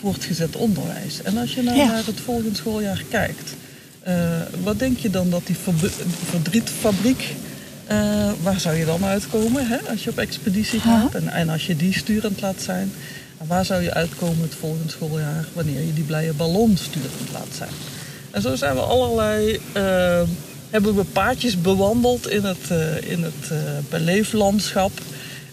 voortgezet 0.00 0.56
onderwijs. 0.56 1.22
En 1.22 1.36
als 1.36 1.54
je 1.54 1.62
nou 1.62 1.76
Ja. 1.76 1.86
naar 1.86 2.06
het 2.06 2.20
volgende 2.20 2.56
schooljaar 2.56 3.04
kijkt, 3.10 3.54
wat 4.62 4.78
denk 4.78 4.98
je 4.98 5.10
dan 5.10 5.30
dat 5.30 5.46
die 5.46 5.56
verdrietfabriek, 6.30 7.34
eh, 7.90 8.30
waar 8.42 8.60
zou 8.60 8.76
je 8.76 8.84
dan 8.84 9.04
uitkomen 9.04 9.66
hè, 9.66 9.76
als 9.90 10.04
je 10.04 10.10
op 10.10 10.18
expeditie 10.18 10.80
gaat? 10.80 11.14
En, 11.14 11.28
en 11.28 11.48
als 11.48 11.66
je 11.66 11.76
die 11.76 11.94
sturend 11.98 12.40
laat 12.40 12.62
zijn, 12.62 12.92
waar 13.46 13.64
zou 13.64 13.82
je 13.82 13.94
uitkomen 13.94 14.42
het 14.42 14.54
volgende 14.54 14.90
schooljaar 14.90 15.46
wanneer 15.52 15.80
je 15.80 15.94
die 15.94 16.04
blije 16.04 16.32
ballon 16.32 16.76
sturend 16.76 17.30
laat 17.32 17.54
zijn? 17.56 17.70
En 18.30 18.42
zo 18.42 18.56
zijn 18.56 18.74
we 18.74 18.80
allerlei, 18.80 19.60
eh, 19.72 20.22
hebben 20.70 20.94
we 20.94 21.04
paadjes 21.04 21.60
bewandeld 21.60 22.28
in 22.28 22.44
het, 22.44 22.70
eh, 22.70 23.10
in 23.10 23.22
het 23.22 23.50
eh, 23.50 23.58
beleeflandschap. 23.88 24.92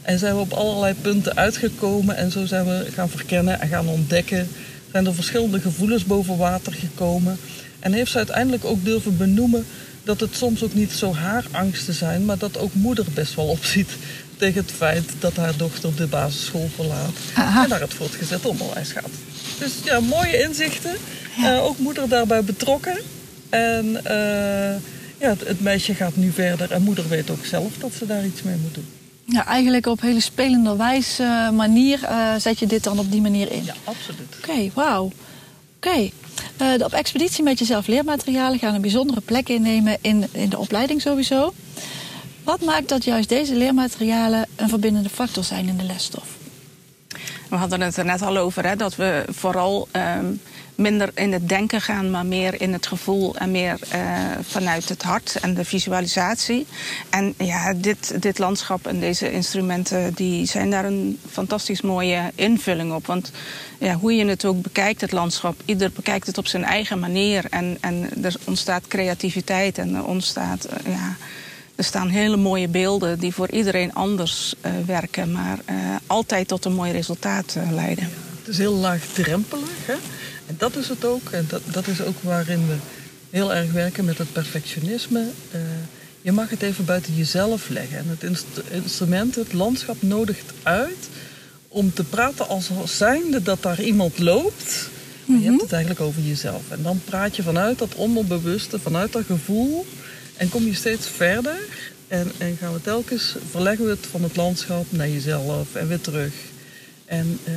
En 0.01 0.19
zijn 0.19 0.35
we 0.35 0.41
op 0.41 0.53
allerlei 0.53 0.93
punten 1.01 1.35
uitgekomen 1.35 2.15
en 2.15 2.31
zo 2.31 2.45
zijn 2.45 2.65
we 2.65 2.87
gaan 2.93 3.09
verkennen 3.09 3.61
en 3.61 3.67
gaan 3.67 3.87
ontdekken. 3.87 4.47
Zijn 4.91 5.05
er 5.05 5.13
verschillende 5.13 5.59
gevoelens 5.59 6.05
boven 6.05 6.37
water 6.37 6.73
gekomen. 6.73 7.37
En 7.79 7.93
heeft 7.93 8.11
ze 8.11 8.17
uiteindelijk 8.17 8.65
ook 8.65 8.85
durven 8.85 9.17
benoemen 9.17 9.65
dat 10.03 10.19
het 10.19 10.35
soms 10.35 10.63
ook 10.63 10.73
niet 10.73 10.91
zo 10.91 11.13
haar 11.13 11.45
angsten 11.51 11.93
zijn, 11.93 12.25
maar 12.25 12.37
dat 12.37 12.57
ook 12.57 12.73
moeder 12.73 13.05
best 13.13 13.35
wel 13.35 13.47
opziet 13.57 13.89
tegen 14.37 14.61
het 14.61 14.71
feit 14.71 15.11
dat 15.19 15.35
haar 15.35 15.57
dochter 15.57 15.95
de 15.95 16.07
basisschool 16.07 16.69
verlaat 16.75 17.15
Aha. 17.33 17.63
en 17.63 17.69
naar 17.69 17.79
het 17.79 17.93
voortgezet 17.93 18.45
onderwijs 18.45 18.91
gaat. 18.91 19.09
Dus 19.59 19.71
ja, 19.83 19.99
mooie 19.99 20.43
inzichten. 20.43 20.95
Eh, 21.43 21.63
ook 21.63 21.77
moeder 21.77 22.09
daarbij 22.09 22.43
betrokken. 22.43 22.97
En 23.49 24.05
eh, 24.05 24.75
ja, 25.17 25.29
het, 25.29 25.47
het 25.47 25.61
meisje 25.61 25.93
gaat 25.93 26.15
nu 26.15 26.31
verder 26.31 26.71
en 26.71 26.81
moeder 26.81 27.07
weet 27.07 27.29
ook 27.29 27.45
zelf 27.45 27.71
dat 27.77 27.93
ze 27.93 28.05
daar 28.05 28.25
iets 28.25 28.41
mee 28.41 28.55
moet 28.55 28.73
doen. 28.73 28.87
Ja, 29.25 29.45
eigenlijk 29.45 29.85
op 29.85 30.01
hele 30.01 30.19
spelenderwijs 30.19 31.19
eh, 31.19 31.49
manier 31.49 31.99
zet 32.37 32.59
je 32.59 32.67
dit 32.67 32.83
dan 32.83 32.99
op 32.99 33.11
die 33.11 33.21
manier 33.21 33.51
in. 33.51 33.65
Ja, 33.65 33.73
absoluut. 33.83 34.35
Oké, 34.37 34.69
wauw. 34.73 35.11
Oké. 35.75 36.09
De 36.57 36.83
op 36.83 36.93
expeditie 36.93 37.43
met 37.43 37.59
jezelf 37.59 37.87
leermaterialen 37.87 38.59
gaan 38.59 38.73
een 38.73 38.81
bijzondere 38.81 39.21
plek 39.21 39.49
innemen 39.49 39.97
in, 40.01 40.25
in 40.31 40.49
de 40.49 40.57
opleiding 40.57 41.01
sowieso. 41.01 41.53
Wat 42.47 42.61
maakt 42.61 42.89
dat 42.89 43.03
juist 43.03 43.29
deze 43.29 43.55
leermaterialen 43.55 44.45
een 44.55 44.69
verbindende 44.69 45.09
factor 45.09 45.43
zijn 45.43 45.67
in 45.67 45.77
de 45.77 45.83
lesstof? 45.83 46.27
We 47.49 47.55
hadden 47.55 47.81
het 47.81 47.97
er 47.97 48.05
net 48.05 48.21
al 48.21 48.37
over, 48.37 48.67
hè, 48.67 48.75
dat 48.75 48.95
we 48.95 49.25
vooral 49.29 49.87
ehm, 49.91 50.25
minder 50.75 51.11
in 51.13 51.33
het 51.33 51.49
denken 51.49 51.81
gaan, 51.81 52.11
maar 52.11 52.25
meer 52.25 52.61
in 52.61 52.73
het 52.73 52.87
gevoel 52.87 53.35
en 53.35 53.51
meer 53.51 53.79
eh, 53.89 53.99
vanuit 54.41 54.89
het 54.89 55.03
hart 55.03 55.35
en 55.41 55.53
de 55.53 55.65
visualisatie. 55.65 56.65
En 57.09 57.33
ja, 57.37 57.73
dit, 57.73 58.21
dit 58.21 58.37
landschap 58.37 58.87
en 58.87 58.99
deze 58.99 59.31
instrumenten 59.31 60.13
die 60.13 60.45
zijn 60.45 60.69
daar 60.69 60.85
een 60.85 61.19
fantastisch 61.29 61.81
mooie 61.81 62.31
invulling 62.35 62.93
op. 62.93 63.05
Want 63.05 63.31
ja, 63.77 63.93
hoe 63.93 64.15
je 64.15 64.25
het 64.25 64.45
ook 64.45 64.61
bekijkt, 64.61 65.01
het 65.01 65.11
landschap, 65.11 65.55
ieder 65.65 65.91
bekijkt 65.91 66.27
het 66.27 66.37
op 66.37 66.47
zijn 66.47 66.63
eigen 66.63 66.99
manier. 66.99 67.45
En, 67.49 67.77
en 67.81 68.23
er 68.23 68.35
ontstaat 68.43 68.87
creativiteit 68.87 69.77
en 69.77 69.95
er 69.95 70.05
ontstaat. 70.05 70.65
eh, 70.65 70.91
ja, 70.93 71.15
er 71.77 71.83
staan 71.83 72.07
hele 72.07 72.37
mooie 72.37 72.67
beelden 72.67 73.19
die 73.19 73.33
voor 73.33 73.49
iedereen 73.49 73.93
anders 73.93 74.53
eh, 74.61 74.71
werken, 74.85 75.31
maar 75.31 75.59
eh, 75.65 75.75
altijd 76.07 76.47
tot 76.47 76.65
een 76.65 76.73
mooi 76.73 76.91
resultaat 76.91 77.55
eh, 77.57 77.71
leiden. 77.71 78.09
Het 78.39 78.47
is 78.47 78.57
heel 78.57 78.73
laagdrempelig. 78.73 79.69
Hè? 79.85 79.93
En 80.45 80.55
dat 80.57 80.75
is 80.75 80.89
het 80.89 81.05
ook. 81.05 81.29
En 81.31 81.45
dat, 81.49 81.61
dat 81.65 81.87
is 81.87 82.01
ook 82.01 82.15
waarin 82.21 82.67
we 82.67 82.75
heel 83.29 83.53
erg 83.53 83.71
werken 83.71 84.05
met 84.05 84.17
het 84.17 84.33
perfectionisme. 84.33 85.25
Je 86.21 86.31
mag 86.31 86.49
het 86.49 86.61
even 86.61 86.85
buiten 86.85 87.15
jezelf 87.15 87.69
leggen. 87.69 87.97
En 87.97 88.05
het 88.07 88.23
inst- 88.23 88.61
instrument, 88.71 89.35
het 89.35 89.53
landschap, 89.53 90.01
nodigt 90.01 90.53
uit 90.63 91.09
om 91.67 91.93
te 91.93 92.03
praten 92.03 92.47
als 92.47 92.69
zijnde 92.85 93.41
dat 93.41 93.63
daar 93.63 93.81
iemand 93.81 94.19
loopt. 94.19 94.89
Maar 95.25 95.39
je 95.39 95.49
hebt 95.49 95.61
het 95.61 95.71
eigenlijk 95.71 96.01
over 96.01 96.21
jezelf. 96.21 96.61
En 96.69 96.83
dan 96.83 97.01
praat 97.05 97.35
je 97.35 97.43
vanuit 97.43 97.77
dat 97.77 97.95
onderbewuste, 97.95 98.79
vanuit 98.79 99.11
dat 99.11 99.25
gevoel. 99.25 99.85
En 100.37 100.49
kom 100.49 100.65
je 100.65 100.73
steeds 100.75 101.07
verder. 101.07 101.59
En, 102.07 102.31
en 102.37 102.57
gaan 102.57 102.73
we 102.73 102.81
telkens, 102.81 103.35
verleggen 103.49 103.85
we 103.85 103.91
het 103.91 104.07
van 104.11 104.23
het 104.23 104.35
landschap 104.35 104.85
naar 104.89 105.09
jezelf 105.09 105.75
en 105.75 105.87
weer 105.87 106.01
terug. 106.01 106.33
En 107.05 107.39
eh, 107.43 107.53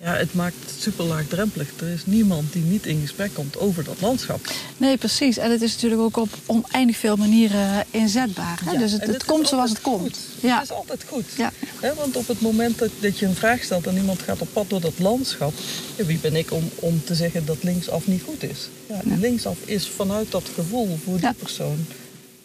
Ja, 0.00 0.14
het 0.14 0.34
maakt 0.34 0.54
het 0.60 0.80
super 0.80 1.04
laagdrempelig. 1.04 1.68
Er 1.80 1.88
is 1.88 2.06
niemand 2.06 2.52
die 2.52 2.62
niet 2.62 2.86
in 2.86 3.00
gesprek 3.00 3.34
komt 3.34 3.58
over 3.58 3.84
dat 3.84 4.00
landschap. 4.00 4.40
Nee, 4.76 4.96
precies. 4.96 5.36
En 5.36 5.50
het 5.50 5.62
is 5.62 5.72
natuurlijk 5.74 6.00
ook 6.00 6.16
op 6.16 6.28
oneindig 6.46 6.96
veel 6.96 7.16
manieren 7.16 7.84
inzetbaar. 7.90 8.60
Hè? 8.64 8.70
Ja, 8.70 8.78
dus 8.78 8.92
het, 8.92 9.24
komt 9.24 9.48
zoals 9.48 9.70
het 9.70 9.80
komt. 9.80 10.00
goed. 10.00 10.18
Ja. 10.40 10.54
Het 10.54 10.70
is 10.70 10.76
altijd 10.76 11.04
goed. 11.08 11.24
Ja. 11.36 11.52
Want 11.96 12.16
op 12.16 12.28
het 12.28 12.40
moment 12.40 12.78
dat, 12.78 12.90
dat 13.00 13.18
je 13.18 13.26
een 13.26 13.34
vraag 13.34 13.62
stelt 13.62 13.86
en 13.86 13.96
iemand 13.96 14.22
gaat 14.22 14.40
op 14.40 14.48
pad 14.52 14.70
door 14.70 14.80
dat 14.80 14.98
landschap, 14.98 15.52
ja, 15.96 16.04
wie 16.04 16.18
ben 16.18 16.36
ik 16.36 16.52
om, 16.52 16.70
om 16.74 17.04
te 17.04 17.14
zeggen 17.14 17.46
dat 17.46 17.62
linksaf 17.62 18.06
niet 18.06 18.22
goed 18.22 18.42
is? 18.42 18.68
Ja, 18.88 19.00
Ja. 19.04 19.16
Linksaf 19.16 19.58
is 19.64 19.88
vanuit 19.88 20.30
dat 20.30 20.44
gevoel 20.54 20.98
voor 21.04 21.20
die 21.20 21.34
persoon 21.34 21.86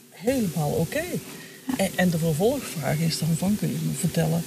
helemaal 0.10 0.69
oké. 0.69 1.03
En, 1.77 1.89
en 1.95 2.10
de 2.10 2.17
vervolgvraag 2.17 2.98
is 2.98 3.17
dan 3.17 3.36
van, 3.38 3.55
kun 3.60 3.67
je 3.67 3.77
me 3.81 3.93
vertellen, 4.00 4.43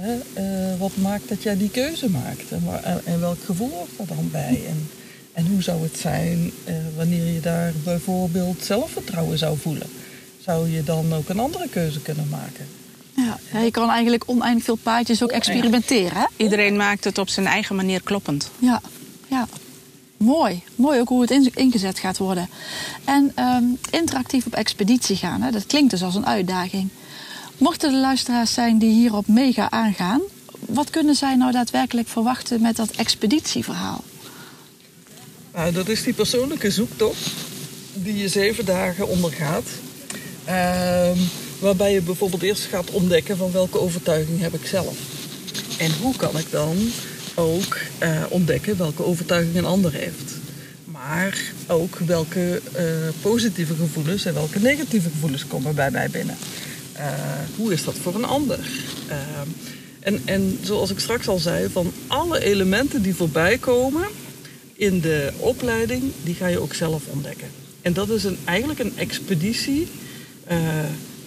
hè, 0.00 0.18
eh, 0.32 0.78
wat 0.78 0.96
maakt 0.96 1.28
dat 1.28 1.42
jij 1.42 1.56
die 1.56 1.70
keuze 1.70 2.10
maakt? 2.10 2.50
En, 2.50 2.62
waar- 2.64 2.82
en, 2.82 3.00
en 3.04 3.20
welk 3.20 3.38
gevoel 3.44 3.70
hoort 3.70 3.88
er 4.10 4.16
dan 4.16 4.28
bij? 4.30 4.60
En, 4.68 4.88
en 5.32 5.46
hoe 5.46 5.62
zou 5.62 5.82
het 5.82 5.98
zijn 5.98 6.50
eh, 6.64 6.74
wanneer 6.96 7.26
je 7.32 7.40
daar 7.40 7.72
bijvoorbeeld 7.84 8.64
zelfvertrouwen 8.64 9.38
zou 9.38 9.56
voelen? 9.58 9.86
Zou 10.44 10.70
je 10.70 10.84
dan 10.84 11.14
ook 11.14 11.28
een 11.28 11.38
andere 11.40 11.68
keuze 11.68 12.00
kunnen 12.00 12.28
maken? 12.30 12.66
Ja. 13.16 13.38
Ja, 13.52 13.58
je 13.60 13.70
kan 13.70 13.90
eigenlijk 13.90 14.22
oneindig 14.26 14.64
veel 14.64 14.76
paadjes 14.82 15.22
ook 15.22 15.30
experimenteren. 15.30 16.18
Hè? 16.18 16.24
Iedereen 16.36 16.76
maakt 16.76 17.04
het 17.04 17.18
op 17.18 17.28
zijn 17.28 17.46
eigen 17.46 17.76
manier 17.76 18.02
kloppend. 18.02 18.50
Ja, 18.58 18.80
ja. 19.28 19.48
Mooi. 20.16 20.62
Mooi 20.74 21.00
ook 21.00 21.08
hoe 21.08 21.20
het 21.20 21.30
in- 21.30 21.50
ingezet 21.54 21.98
gaat 21.98 22.18
worden. 22.18 22.48
En 23.04 23.32
ehm, 23.34 23.64
interactief 23.90 24.46
op 24.46 24.54
expeditie 24.54 25.16
gaan, 25.16 25.42
hè, 25.42 25.50
dat 25.50 25.66
klinkt 25.66 25.90
dus 25.90 26.02
als 26.02 26.14
een 26.14 26.26
uitdaging. 26.26 26.88
Mochten 27.60 27.92
de 27.92 27.98
luisteraars 27.98 28.54
zijn 28.54 28.78
die 28.78 28.92
hierop 28.92 29.26
mega 29.26 29.70
aangaan, 29.70 30.20
wat 30.58 30.90
kunnen 30.90 31.14
zij 31.14 31.36
nou 31.36 31.52
daadwerkelijk 31.52 32.08
verwachten 32.08 32.60
met 32.60 32.76
dat 32.76 32.90
expeditieverhaal? 32.90 34.04
Nou, 35.54 35.72
dat 35.72 35.88
is 35.88 36.02
die 36.02 36.12
persoonlijke 36.12 36.70
zoektocht 36.70 37.30
die 37.94 38.16
je 38.16 38.28
zeven 38.28 38.64
dagen 38.64 39.08
ondergaat. 39.08 39.64
Ehm, 40.44 41.16
waarbij 41.58 41.92
je 41.92 42.02
bijvoorbeeld 42.02 42.42
eerst 42.42 42.64
gaat 42.64 42.90
ontdekken 42.90 43.36
van 43.36 43.52
welke 43.52 43.80
overtuiging 43.80 44.40
heb 44.40 44.54
ik 44.54 44.66
zelf. 44.66 44.96
En 45.78 45.90
hoe 46.00 46.16
kan 46.16 46.38
ik 46.38 46.50
dan 46.50 46.76
ook 47.34 47.78
eh, 47.98 48.22
ontdekken 48.28 48.76
welke 48.76 49.04
overtuiging 49.04 49.56
een 49.56 49.64
ander 49.64 49.92
heeft. 49.92 50.32
Maar 50.84 51.52
ook 51.66 51.98
welke 51.98 52.60
eh, 52.72 52.84
positieve 53.20 53.74
gevoelens 53.74 54.24
en 54.24 54.34
welke 54.34 54.58
negatieve 54.58 55.10
gevoelens 55.10 55.46
komen 55.46 55.74
bij 55.74 55.90
mij 55.90 56.10
binnen. 56.10 56.36
Eh, 56.92 57.04
hoe 57.56 57.72
is 57.72 57.84
dat 57.84 57.94
voor 57.94 58.14
een 58.14 58.24
ander? 58.24 58.58
Ehm, 59.08 59.48
en, 60.00 60.20
en 60.24 60.58
zoals 60.62 60.90
ik 60.90 60.98
straks 60.98 61.28
al 61.28 61.38
zei, 61.38 61.68
van 61.68 61.92
alle 62.06 62.40
elementen 62.40 63.02
die 63.02 63.14
voorbij 63.14 63.58
komen 63.58 64.08
in 64.74 65.00
de 65.00 65.32
opleiding, 65.38 66.02
die 66.22 66.34
ga 66.34 66.46
je 66.46 66.58
ook 66.58 66.74
zelf 66.74 67.06
ontdekken. 67.06 67.48
En 67.82 67.92
dat 67.92 68.08
is 68.08 68.24
een, 68.24 68.38
eigenlijk 68.44 68.78
een 68.78 68.96
expeditie 68.96 69.86
eh, 70.44 70.58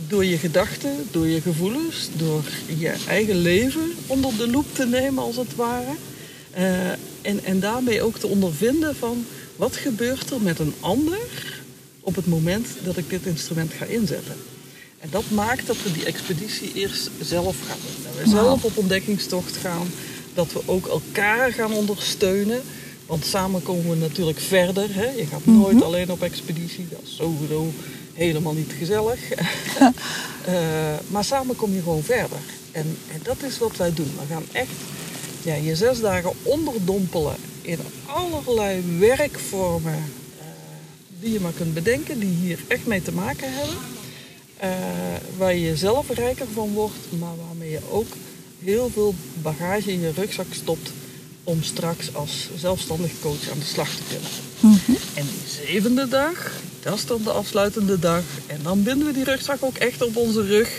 door 0.08 0.26
je 0.26 0.38
gedachten, 0.38 0.92
door 1.12 1.28
je 1.28 1.42
gevoelens, 1.42 2.10
door 2.18 2.44
je 2.78 2.96
eigen 3.08 3.38
leven 3.38 3.92
onder 4.08 4.38
de 4.38 4.48
loep 4.48 4.76
te 4.76 4.86
nemen 4.86 5.24
als 5.24 5.36
het 5.36 5.56
ware. 5.56 5.94
Eh, 6.52 6.90
en, 7.22 7.44
en 7.44 7.60
daarmee 7.60 8.02
ook 8.02 8.18
te 8.18 8.28
ondervinden 8.28 8.96
van 8.96 9.26
wat 9.56 9.76
gebeurt 9.76 10.32
er 10.32 10.42
met 10.42 10.60
een 10.60 10.74
ander 10.80 11.20
op 12.00 12.16
het 12.16 12.28
moment 12.28 12.68
dat 12.84 12.98
ik 12.98 13.10
dit 13.10 13.26
instrument 13.26 13.74
ga 13.74 13.86
inzetten. 13.86 14.36
En 15.04 15.10
dat 15.12 15.24
maakt 15.30 15.68
dat 15.68 15.84
we 15.84 15.92
die 15.92 16.06
expeditie 16.06 16.74
eerst 16.74 17.10
zelf 17.22 17.56
gaan 17.68 17.78
doen. 17.86 18.04
Dat 18.04 18.24
we 18.24 18.30
zelf 18.30 18.64
op 18.64 18.78
ontdekkingstocht 18.78 19.58
gaan. 19.58 19.88
Dat 20.34 20.54
we 20.54 20.62
ook 20.66 20.88
elkaar 20.88 21.52
gaan 21.52 21.74
ondersteunen. 21.74 22.62
Want 23.06 23.26
samen 23.26 23.64
komen 23.64 23.90
we 23.90 23.96
natuurlijk 23.96 24.40
verder. 24.40 24.96
Hè? 24.96 25.10
Je 25.10 25.26
gaat 25.26 25.46
nooit 25.46 25.84
alleen 25.84 26.12
op 26.12 26.22
expeditie. 26.22 26.88
Dat 26.90 27.00
is 27.04 27.16
sowieso 27.16 27.72
helemaal 28.14 28.54
niet 28.54 28.74
gezellig. 28.78 29.20
Eh, 30.44 30.54
maar 31.08 31.24
samen 31.24 31.56
kom 31.56 31.74
je 31.74 31.82
gewoon 31.82 32.04
verder. 32.04 32.38
En, 32.72 32.98
en 33.12 33.20
dat 33.24 33.44
is 33.44 33.58
wat 33.58 33.78
wij 33.78 33.94
doen. 33.94 34.12
We 34.20 34.34
gaan 34.34 34.44
echt 34.52 34.70
ja, 35.44 35.54
je 35.54 35.76
zes 35.76 36.00
dagen 36.00 36.32
onderdompelen 36.42 37.36
in 37.62 37.80
allerlei 38.06 38.98
werkvormen 39.00 39.94
eh, 39.94 40.46
die 41.20 41.32
je 41.32 41.40
maar 41.40 41.52
kunt 41.52 41.74
bedenken, 41.74 42.20
die 42.20 42.36
hier 42.42 42.60
echt 42.68 42.86
mee 42.86 43.02
te 43.02 43.12
maken 43.12 43.54
hebben. 43.54 43.76
Eh, 44.64 44.70
waar 45.38 45.56
je 45.56 45.76
zelf 45.76 46.10
rijker 46.10 46.46
van 46.54 46.74
wordt, 46.74 46.96
maar 47.20 47.36
waarmee 47.48 47.70
je 47.70 47.80
ook 47.92 48.08
heel 48.60 48.90
veel 48.94 49.16
bagage 49.42 49.92
in 49.92 50.00
je 50.00 50.12
rugzak 50.16 50.46
stopt 50.50 50.92
om 51.44 51.64
straks 51.64 52.16
als 52.16 52.50
zelfstandig 52.58 53.12
coach 53.22 53.50
aan 53.52 53.60
de 53.60 53.66
slag 53.66 53.90
te 53.90 54.02
kunnen. 54.10 54.30
En 55.14 55.26
die 55.26 55.66
zevende 55.66 56.08
dag, 56.08 56.52
dat 56.80 56.94
is 56.94 57.06
dan 57.06 57.22
de 57.24 57.32
afsluitende 57.32 58.00
dag. 58.00 58.22
En 58.48 58.60
dan 58.64 58.84
binden 58.84 59.08
we 59.08 59.14
die 59.14 59.24
rugzak 59.24 59.64
ook 59.64 59.78
echt 59.78 60.02
op 60.02 60.16
onze 60.16 60.46
rug. 60.46 60.70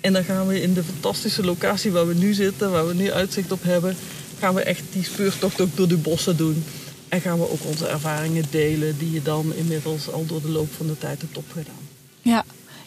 En 0.00 0.12
dan 0.12 0.24
gaan 0.24 0.46
we 0.46 0.60
in 0.60 0.74
de 0.74 0.84
fantastische 0.84 1.44
locatie 1.44 1.90
waar 1.90 2.06
we 2.06 2.14
nu 2.14 2.32
zitten, 2.32 2.70
waar 2.70 2.86
we 2.86 2.94
nu 2.94 3.12
uitzicht 3.12 3.52
op 3.52 3.62
hebben, 3.62 3.96
gaan 4.38 4.54
we 4.54 4.62
echt 4.62 4.82
die 4.92 5.04
speurtocht 5.04 5.60
ook 5.60 5.76
door 5.76 5.88
de 5.88 5.96
bossen 5.96 6.36
doen. 6.36 6.64
En 7.08 7.20
gaan 7.20 7.38
we 7.38 7.50
ook 7.50 7.64
onze 7.64 7.86
ervaringen 7.86 8.44
delen 8.50 8.98
die 8.98 9.12
je 9.12 9.22
dan 9.22 9.54
inmiddels 9.54 10.10
al 10.10 10.26
door 10.26 10.42
de 10.42 10.50
loop 10.50 10.68
van 10.76 10.86
de 10.86 10.98
tijd 10.98 11.20
hebt 11.20 11.36
opgedaan. 11.36 11.88
Ja. 12.22 12.44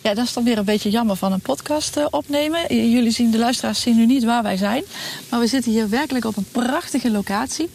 Ja, 0.08 0.14
dat 0.14 0.26
is 0.26 0.34
dan 0.34 0.44
weer 0.44 0.58
een 0.58 0.66
beetje 0.66 0.90
jammer 0.90 1.16
van 1.16 1.32
een 1.32 1.40
podcast 1.40 1.98
eh, 1.98 2.06
opnemen. 2.10 2.92
Jullie 2.92 3.12
zien, 3.12 3.32
de 3.32 3.38
luisteraars 3.38 3.82
zien 3.82 3.96
nu 3.96 4.06
niet 4.06 4.24
waar 4.24 4.44
wij 4.44 4.58
zijn. 4.58 4.84
Maar 5.30 5.40
we 5.40 5.48
zitten 5.48 5.72
hier 5.72 5.90
werkelijk 5.90 6.26
op 6.26 6.38
een 6.38 6.48
prachtige 6.52 7.12
locatie. 7.12 7.70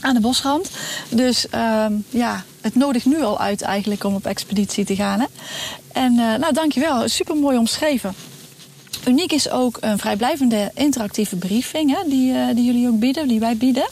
Aan 0.00 0.14
de 0.14 0.20
bosrand. 0.20 0.70
Dus 1.08 1.48
ehm, 1.48 1.92
ja, 2.08 2.44
het 2.60 2.74
nodigt 2.74 3.04
nu 3.04 3.22
al 3.22 3.38
uit 3.38 3.62
eigenlijk 3.62 4.04
om 4.04 4.14
op 4.14 4.26
expeditie 4.26 4.84
te 4.84 4.94
gaan. 4.94 5.20
Hè? 5.20 5.26
En 5.92 6.18
eh, 6.18 6.38
nou, 6.38 6.52
dankjewel. 6.52 7.08
Super 7.08 7.36
mooi 7.36 7.58
omschreven. 7.58 8.14
Uniek 9.06 9.32
is 9.32 9.50
ook 9.50 9.78
een 9.80 9.98
vrijblijvende 9.98 10.70
interactieve 10.74 11.36
briefing 11.36 11.96
hè, 11.96 12.08
die, 12.08 12.34
eh, 12.34 12.54
die 12.54 12.64
jullie 12.64 12.88
ook 12.88 12.98
bieden, 12.98 13.28
die 13.28 13.40
wij 13.40 13.56
bieden. 13.56 13.88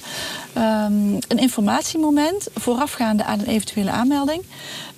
Ehm, 0.52 1.14
een 1.28 1.38
informatiemoment 1.38 2.46
voorafgaande 2.54 3.24
aan 3.24 3.38
een 3.38 3.46
eventuele 3.46 3.90
aanmelding. 3.90 4.42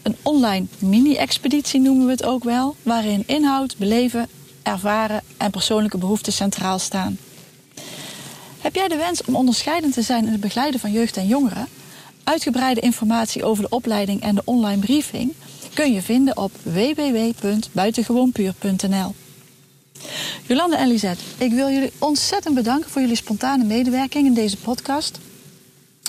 Een 0.02 0.16
online 0.22 0.66
mini-expeditie 0.78 1.80
noemen 1.80 2.06
we 2.06 2.12
het 2.12 2.24
ook 2.24 2.44
wel, 2.44 2.76
waarin 2.82 3.22
inhoud, 3.26 3.76
beleven, 3.78 4.28
ervaren 4.62 5.22
en 5.36 5.50
persoonlijke 5.50 5.98
behoeften 5.98 6.32
centraal 6.32 6.78
staan. 6.78 7.18
Heb 8.60 8.74
jij 8.74 8.88
de 8.88 8.96
wens 8.96 9.24
om 9.24 9.36
onderscheidend 9.36 9.94
te 9.94 10.02
zijn 10.02 10.26
in 10.26 10.32
het 10.32 10.40
begeleiden 10.40 10.80
van 10.80 10.92
jeugd 10.92 11.16
en 11.16 11.26
jongeren? 11.26 11.66
Uitgebreide 12.24 12.80
informatie 12.80 13.44
over 13.44 13.62
de 13.62 13.68
opleiding 13.68 14.22
en 14.22 14.34
de 14.34 14.42
online 14.44 14.80
briefing 14.80 15.32
kun 15.74 15.92
je 15.92 16.02
vinden 16.02 16.36
op 16.36 16.52
www.buitengewoonpuur.nl. 16.62 19.14
Jolande 20.46 20.76
en 20.76 20.88
Lisette, 20.88 21.22
ik 21.38 21.52
wil 21.52 21.70
jullie 21.70 21.92
ontzettend 21.98 22.54
bedanken 22.54 22.90
voor 22.90 23.00
jullie 23.00 23.16
spontane 23.16 23.64
medewerking 23.64 24.26
in 24.26 24.34
deze 24.34 24.56
podcast. 24.56 25.18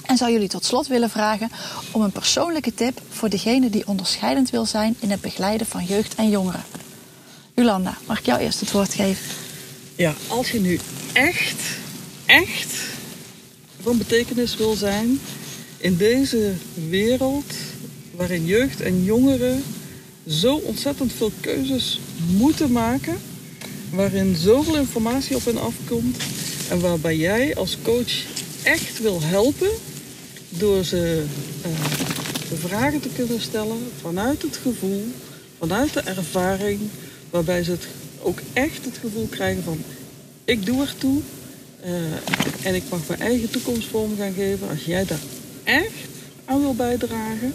En 0.05 0.17
zou 0.17 0.31
jullie 0.31 0.47
tot 0.47 0.65
slot 0.65 0.87
willen 0.87 1.09
vragen 1.09 1.51
om 1.91 2.01
een 2.01 2.11
persoonlijke 2.11 2.73
tip 2.73 3.01
voor 3.09 3.29
degene 3.29 3.69
die 3.69 3.87
onderscheidend 3.87 4.49
wil 4.49 4.65
zijn 4.65 4.95
in 4.99 5.11
het 5.11 5.21
begeleiden 5.21 5.67
van 5.67 5.85
jeugd 5.85 6.15
en 6.15 6.29
jongeren. 6.29 6.63
Jolanda, 7.55 7.97
mag 8.07 8.19
ik 8.19 8.25
jou 8.25 8.39
eerst 8.39 8.59
het 8.59 8.71
woord 8.71 8.93
geven? 8.93 9.25
Ja, 9.95 10.13
als 10.27 10.51
je 10.51 10.59
nu 10.59 10.79
echt, 11.13 11.61
echt 12.25 12.75
van 13.81 13.97
betekenis 13.97 14.55
wil 14.55 14.73
zijn 14.73 15.19
in 15.77 15.97
deze 15.97 16.53
wereld 16.89 17.53
waarin 18.15 18.45
jeugd 18.45 18.81
en 18.81 19.03
jongeren 19.03 19.63
zo 20.27 20.55
ontzettend 20.55 21.13
veel 21.13 21.31
keuzes 21.39 21.99
moeten 22.37 22.71
maken, 22.71 23.17
waarin 23.91 24.35
zoveel 24.35 24.75
informatie 24.75 25.35
op 25.35 25.45
hen 25.45 25.61
afkomt 25.61 26.17
en 26.69 26.79
waarbij 26.79 27.17
jij 27.17 27.55
als 27.55 27.77
coach 27.83 28.25
echt 28.63 28.99
wil 29.01 29.21
helpen 29.21 29.69
door 30.49 30.83
ze 30.83 31.23
eh, 31.61 31.71
de 32.49 32.55
vragen 32.55 32.99
te 32.99 33.09
kunnen 33.15 33.41
stellen 33.41 33.91
vanuit 34.01 34.41
het 34.41 34.57
gevoel, 34.57 35.05
vanuit 35.57 35.93
de 35.93 35.99
ervaring, 35.99 36.79
waarbij 37.29 37.63
ze 37.63 37.71
het 37.71 37.87
ook 38.21 38.39
echt 38.53 38.85
het 38.85 38.97
gevoel 38.97 39.27
krijgen 39.27 39.63
van 39.63 39.83
ik 40.45 40.65
doe 40.65 40.81
ertoe 40.81 41.21
eh, 41.81 41.91
en 42.63 42.75
ik 42.75 42.83
mag 42.89 43.07
mijn 43.07 43.19
eigen 43.19 43.49
toekomst 43.49 43.87
vorm 43.87 44.17
gaan 44.17 44.33
geven. 44.33 44.69
Als 44.69 44.85
jij 44.85 45.05
daar 45.05 45.19
echt 45.63 45.93
aan 46.45 46.61
wil 46.61 46.75
bijdragen, 46.75 47.53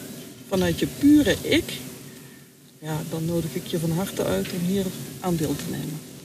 vanuit 0.48 0.78
je 0.78 0.86
pure 0.98 1.36
ik, 1.40 1.72
ja, 2.78 3.02
dan 3.10 3.24
nodig 3.24 3.54
ik 3.54 3.66
je 3.66 3.78
van 3.78 3.90
harte 3.90 4.24
uit 4.24 4.46
om 4.52 4.66
hier 4.66 4.84
aan 5.20 5.36
deel 5.36 5.56
te 5.56 5.70
nemen. 5.70 6.15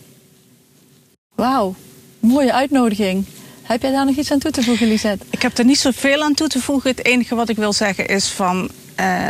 Wauw, 1.42 1.76
mooie 2.20 2.54
uitnodiging. 2.54 3.26
Heb 3.62 3.82
jij 3.82 3.92
daar 3.92 4.06
nog 4.06 4.16
iets 4.16 4.32
aan 4.32 4.40
toe 4.40 4.52
te 4.52 4.64
voegen, 4.64 4.88
Lisette? 4.88 5.26
Ik 5.30 5.42
heb 5.42 5.58
er 5.58 5.66
niet 5.66 5.80
zoveel 5.80 6.22
aan 6.22 6.34
toe 6.34 6.48
te 6.48 6.62
voegen. 6.62 6.90
Het 6.90 7.06
enige 7.06 7.36
wat 7.36 7.50
ik 7.50 7.56
wil 7.56 7.74
zeggen 7.74 8.08
is 8.08 8.28
van... 8.28 8.70
eh, 8.96 9.28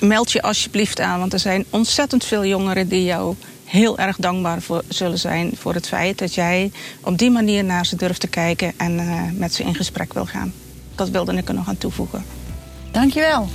meld 0.00 0.32
je 0.32 0.42
alsjeblieft 0.42 1.00
aan, 1.00 1.18
want 1.18 1.32
er 1.32 1.38
zijn 1.38 1.64
ontzettend 1.70 2.24
veel 2.24 2.44
jongeren 2.44 2.88
die 2.88 3.04
jou 3.04 3.34
heel 3.64 3.98
erg 3.98 4.16
dankbaar 4.16 4.62
voor 4.62 4.82
zullen 4.88 5.18
zijn 5.18 5.52
voor 5.56 5.74
het 5.74 5.88
feit 5.88 6.18
dat 6.18 6.34
jij 6.34 6.70
op 7.00 7.18
die 7.18 7.30
manier 7.30 7.64
naar 7.64 7.86
ze 7.86 7.96
durft 7.96 8.20
te 8.20 8.28
kijken 8.28 8.72
en 8.76 8.98
uh, 8.98 9.22
met 9.32 9.54
ze 9.54 9.62
in 9.62 9.74
gesprek 9.74 10.12
wil 10.12 10.26
gaan. 10.26 10.52
Dat 10.94 11.08
wilde 11.08 11.36
ik 11.36 11.48
er 11.48 11.54
nog 11.54 11.68
aan 11.68 11.78
toevoegen. 11.78 12.24
Dankjewel. 12.92 13.48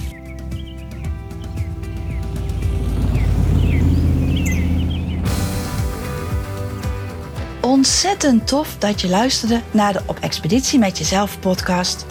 Ontzettend 7.74 8.48
tof 8.48 8.76
dat 8.78 9.02
je 9.02 9.10
luisterde 9.10 9.62
naar 9.72 9.94
de 9.94 10.02
Op 10.06 10.20
Expeditie 10.20 10.80
met 10.80 10.98
Jezelf 10.98 11.40
podcast. 11.40 12.06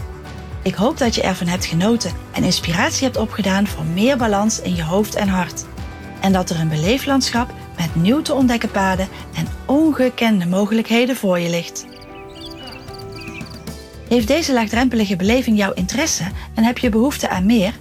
Ik 0.62 0.74
hoop 0.74 0.98
dat 0.98 1.14
je 1.14 1.22
ervan 1.22 1.46
hebt 1.46 1.64
genoten 1.64 2.12
en 2.32 2.44
inspiratie 2.44 3.04
hebt 3.04 3.16
opgedaan 3.16 3.66
voor 3.66 3.84
meer 3.84 4.16
balans 4.16 4.60
in 4.60 4.76
je 4.76 4.82
hoofd 4.82 5.14
en 5.14 5.28
hart. 5.28 5.64
En 6.20 6.32
dat 6.32 6.50
er 6.50 6.60
een 6.60 6.68
beleeflandschap 6.68 7.52
met 7.76 7.94
nieuw 7.94 8.22
te 8.22 8.34
ontdekken 8.34 8.70
paden 8.70 9.08
en 9.34 9.46
ongekende 9.66 10.46
mogelijkheden 10.46 11.16
voor 11.16 11.38
je 11.38 11.50
ligt. 11.50 11.86
Heeft 14.08 14.28
deze 14.28 14.52
laagdrempelige 14.52 15.16
beleving 15.16 15.56
jouw 15.58 15.72
interesse 15.72 16.24
en 16.54 16.64
heb 16.64 16.78
je 16.78 16.88
behoefte 16.88 17.28
aan 17.28 17.46
meer? 17.46 17.72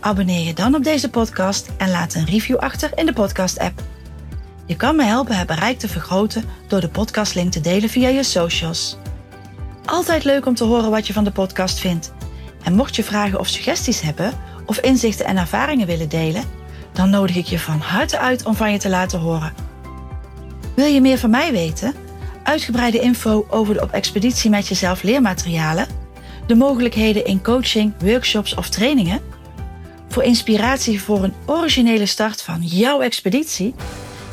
Abonneer 0.00 0.46
je 0.46 0.54
dan 0.54 0.74
op 0.74 0.84
deze 0.84 1.10
podcast 1.10 1.68
en 1.76 1.90
laat 1.90 2.14
een 2.14 2.26
review 2.26 2.56
achter 2.56 2.90
in 2.94 3.06
de 3.06 3.12
podcast-app. 3.12 3.91
Je 4.66 4.76
kan 4.76 4.96
me 4.96 5.04
helpen 5.04 5.36
het 5.36 5.46
bereik 5.46 5.78
te 5.78 5.88
vergroten 5.88 6.44
door 6.68 6.80
de 6.80 6.88
podcastlink 6.88 7.52
te 7.52 7.60
delen 7.60 7.88
via 7.88 8.08
je 8.08 8.22
socials. 8.22 8.96
Altijd 9.84 10.24
leuk 10.24 10.46
om 10.46 10.54
te 10.54 10.64
horen 10.64 10.90
wat 10.90 11.06
je 11.06 11.12
van 11.12 11.24
de 11.24 11.30
podcast 11.30 11.78
vindt. 11.78 12.12
En 12.62 12.74
mocht 12.74 12.96
je 12.96 13.04
vragen 13.04 13.38
of 13.38 13.48
suggesties 13.48 14.00
hebben, 14.00 14.32
of 14.66 14.78
inzichten 14.78 15.26
en 15.26 15.36
ervaringen 15.36 15.86
willen 15.86 16.08
delen, 16.08 16.44
dan 16.92 17.10
nodig 17.10 17.36
ik 17.36 17.46
je 17.46 17.58
van 17.58 17.80
harte 17.80 18.18
uit 18.18 18.44
om 18.44 18.54
van 18.54 18.72
je 18.72 18.78
te 18.78 18.88
laten 18.88 19.18
horen. 19.18 19.52
Wil 20.74 20.86
je 20.86 21.00
meer 21.00 21.18
van 21.18 21.30
mij 21.30 21.52
weten? 21.52 21.94
Uitgebreide 22.42 23.00
info 23.00 23.46
over 23.50 23.74
de 23.74 23.82
op 23.82 23.90
expeditie 23.90 24.50
met 24.50 24.68
jezelf 24.68 25.02
leermaterialen, 25.02 25.86
de 26.46 26.54
mogelijkheden 26.54 27.24
in 27.24 27.42
coaching, 27.42 27.92
workshops 27.98 28.54
of 28.54 28.68
trainingen? 28.68 29.20
Voor 30.08 30.22
inspiratie 30.22 31.02
voor 31.02 31.24
een 31.24 31.34
originele 31.46 32.06
start 32.06 32.42
van 32.42 32.60
jouw 32.62 33.00
expeditie? 33.00 33.74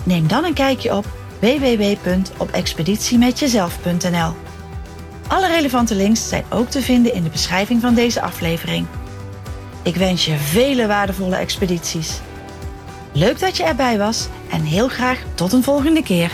Neem 0.03 0.27
dan 0.27 0.43
een 0.43 0.53
kijkje 0.53 0.95
op 0.95 1.05
www.opexpeditiemetjezelf.nl. 1.39 4.33
Alle 5.27 5.47
relevante 5.47 5.95
links 5.95 6.29
zijn 6.29 6.43
ook 6.49 6.69
te 6.69 6.81
vinden 6.81 7.13
in 7.13 7.23
de 7.23 7.29
beschrijving 7.29 7.81
van 7.81 7.93
deze 7.93 8.21
aflevering. 8.21 8.85
Ik 9.83 9.95
wens 9.95 10.25
je 10.25 10.37
vele 10.37 10.87
waardevolle 10.87 11.35
expedities. 11.35 12.19
Leuk 13.11 13.39
dat 13.39 13.57
je 13.57 13.63
erbij 13.63 13.97
was 13.97 14.27
en 14.51 14.61
heel 14.61 14.87
graag 14.87 15.23
tot 15.35 15.53
een 15.53 15.63
volgende 15.63 16.03
keer. 16.03 16.31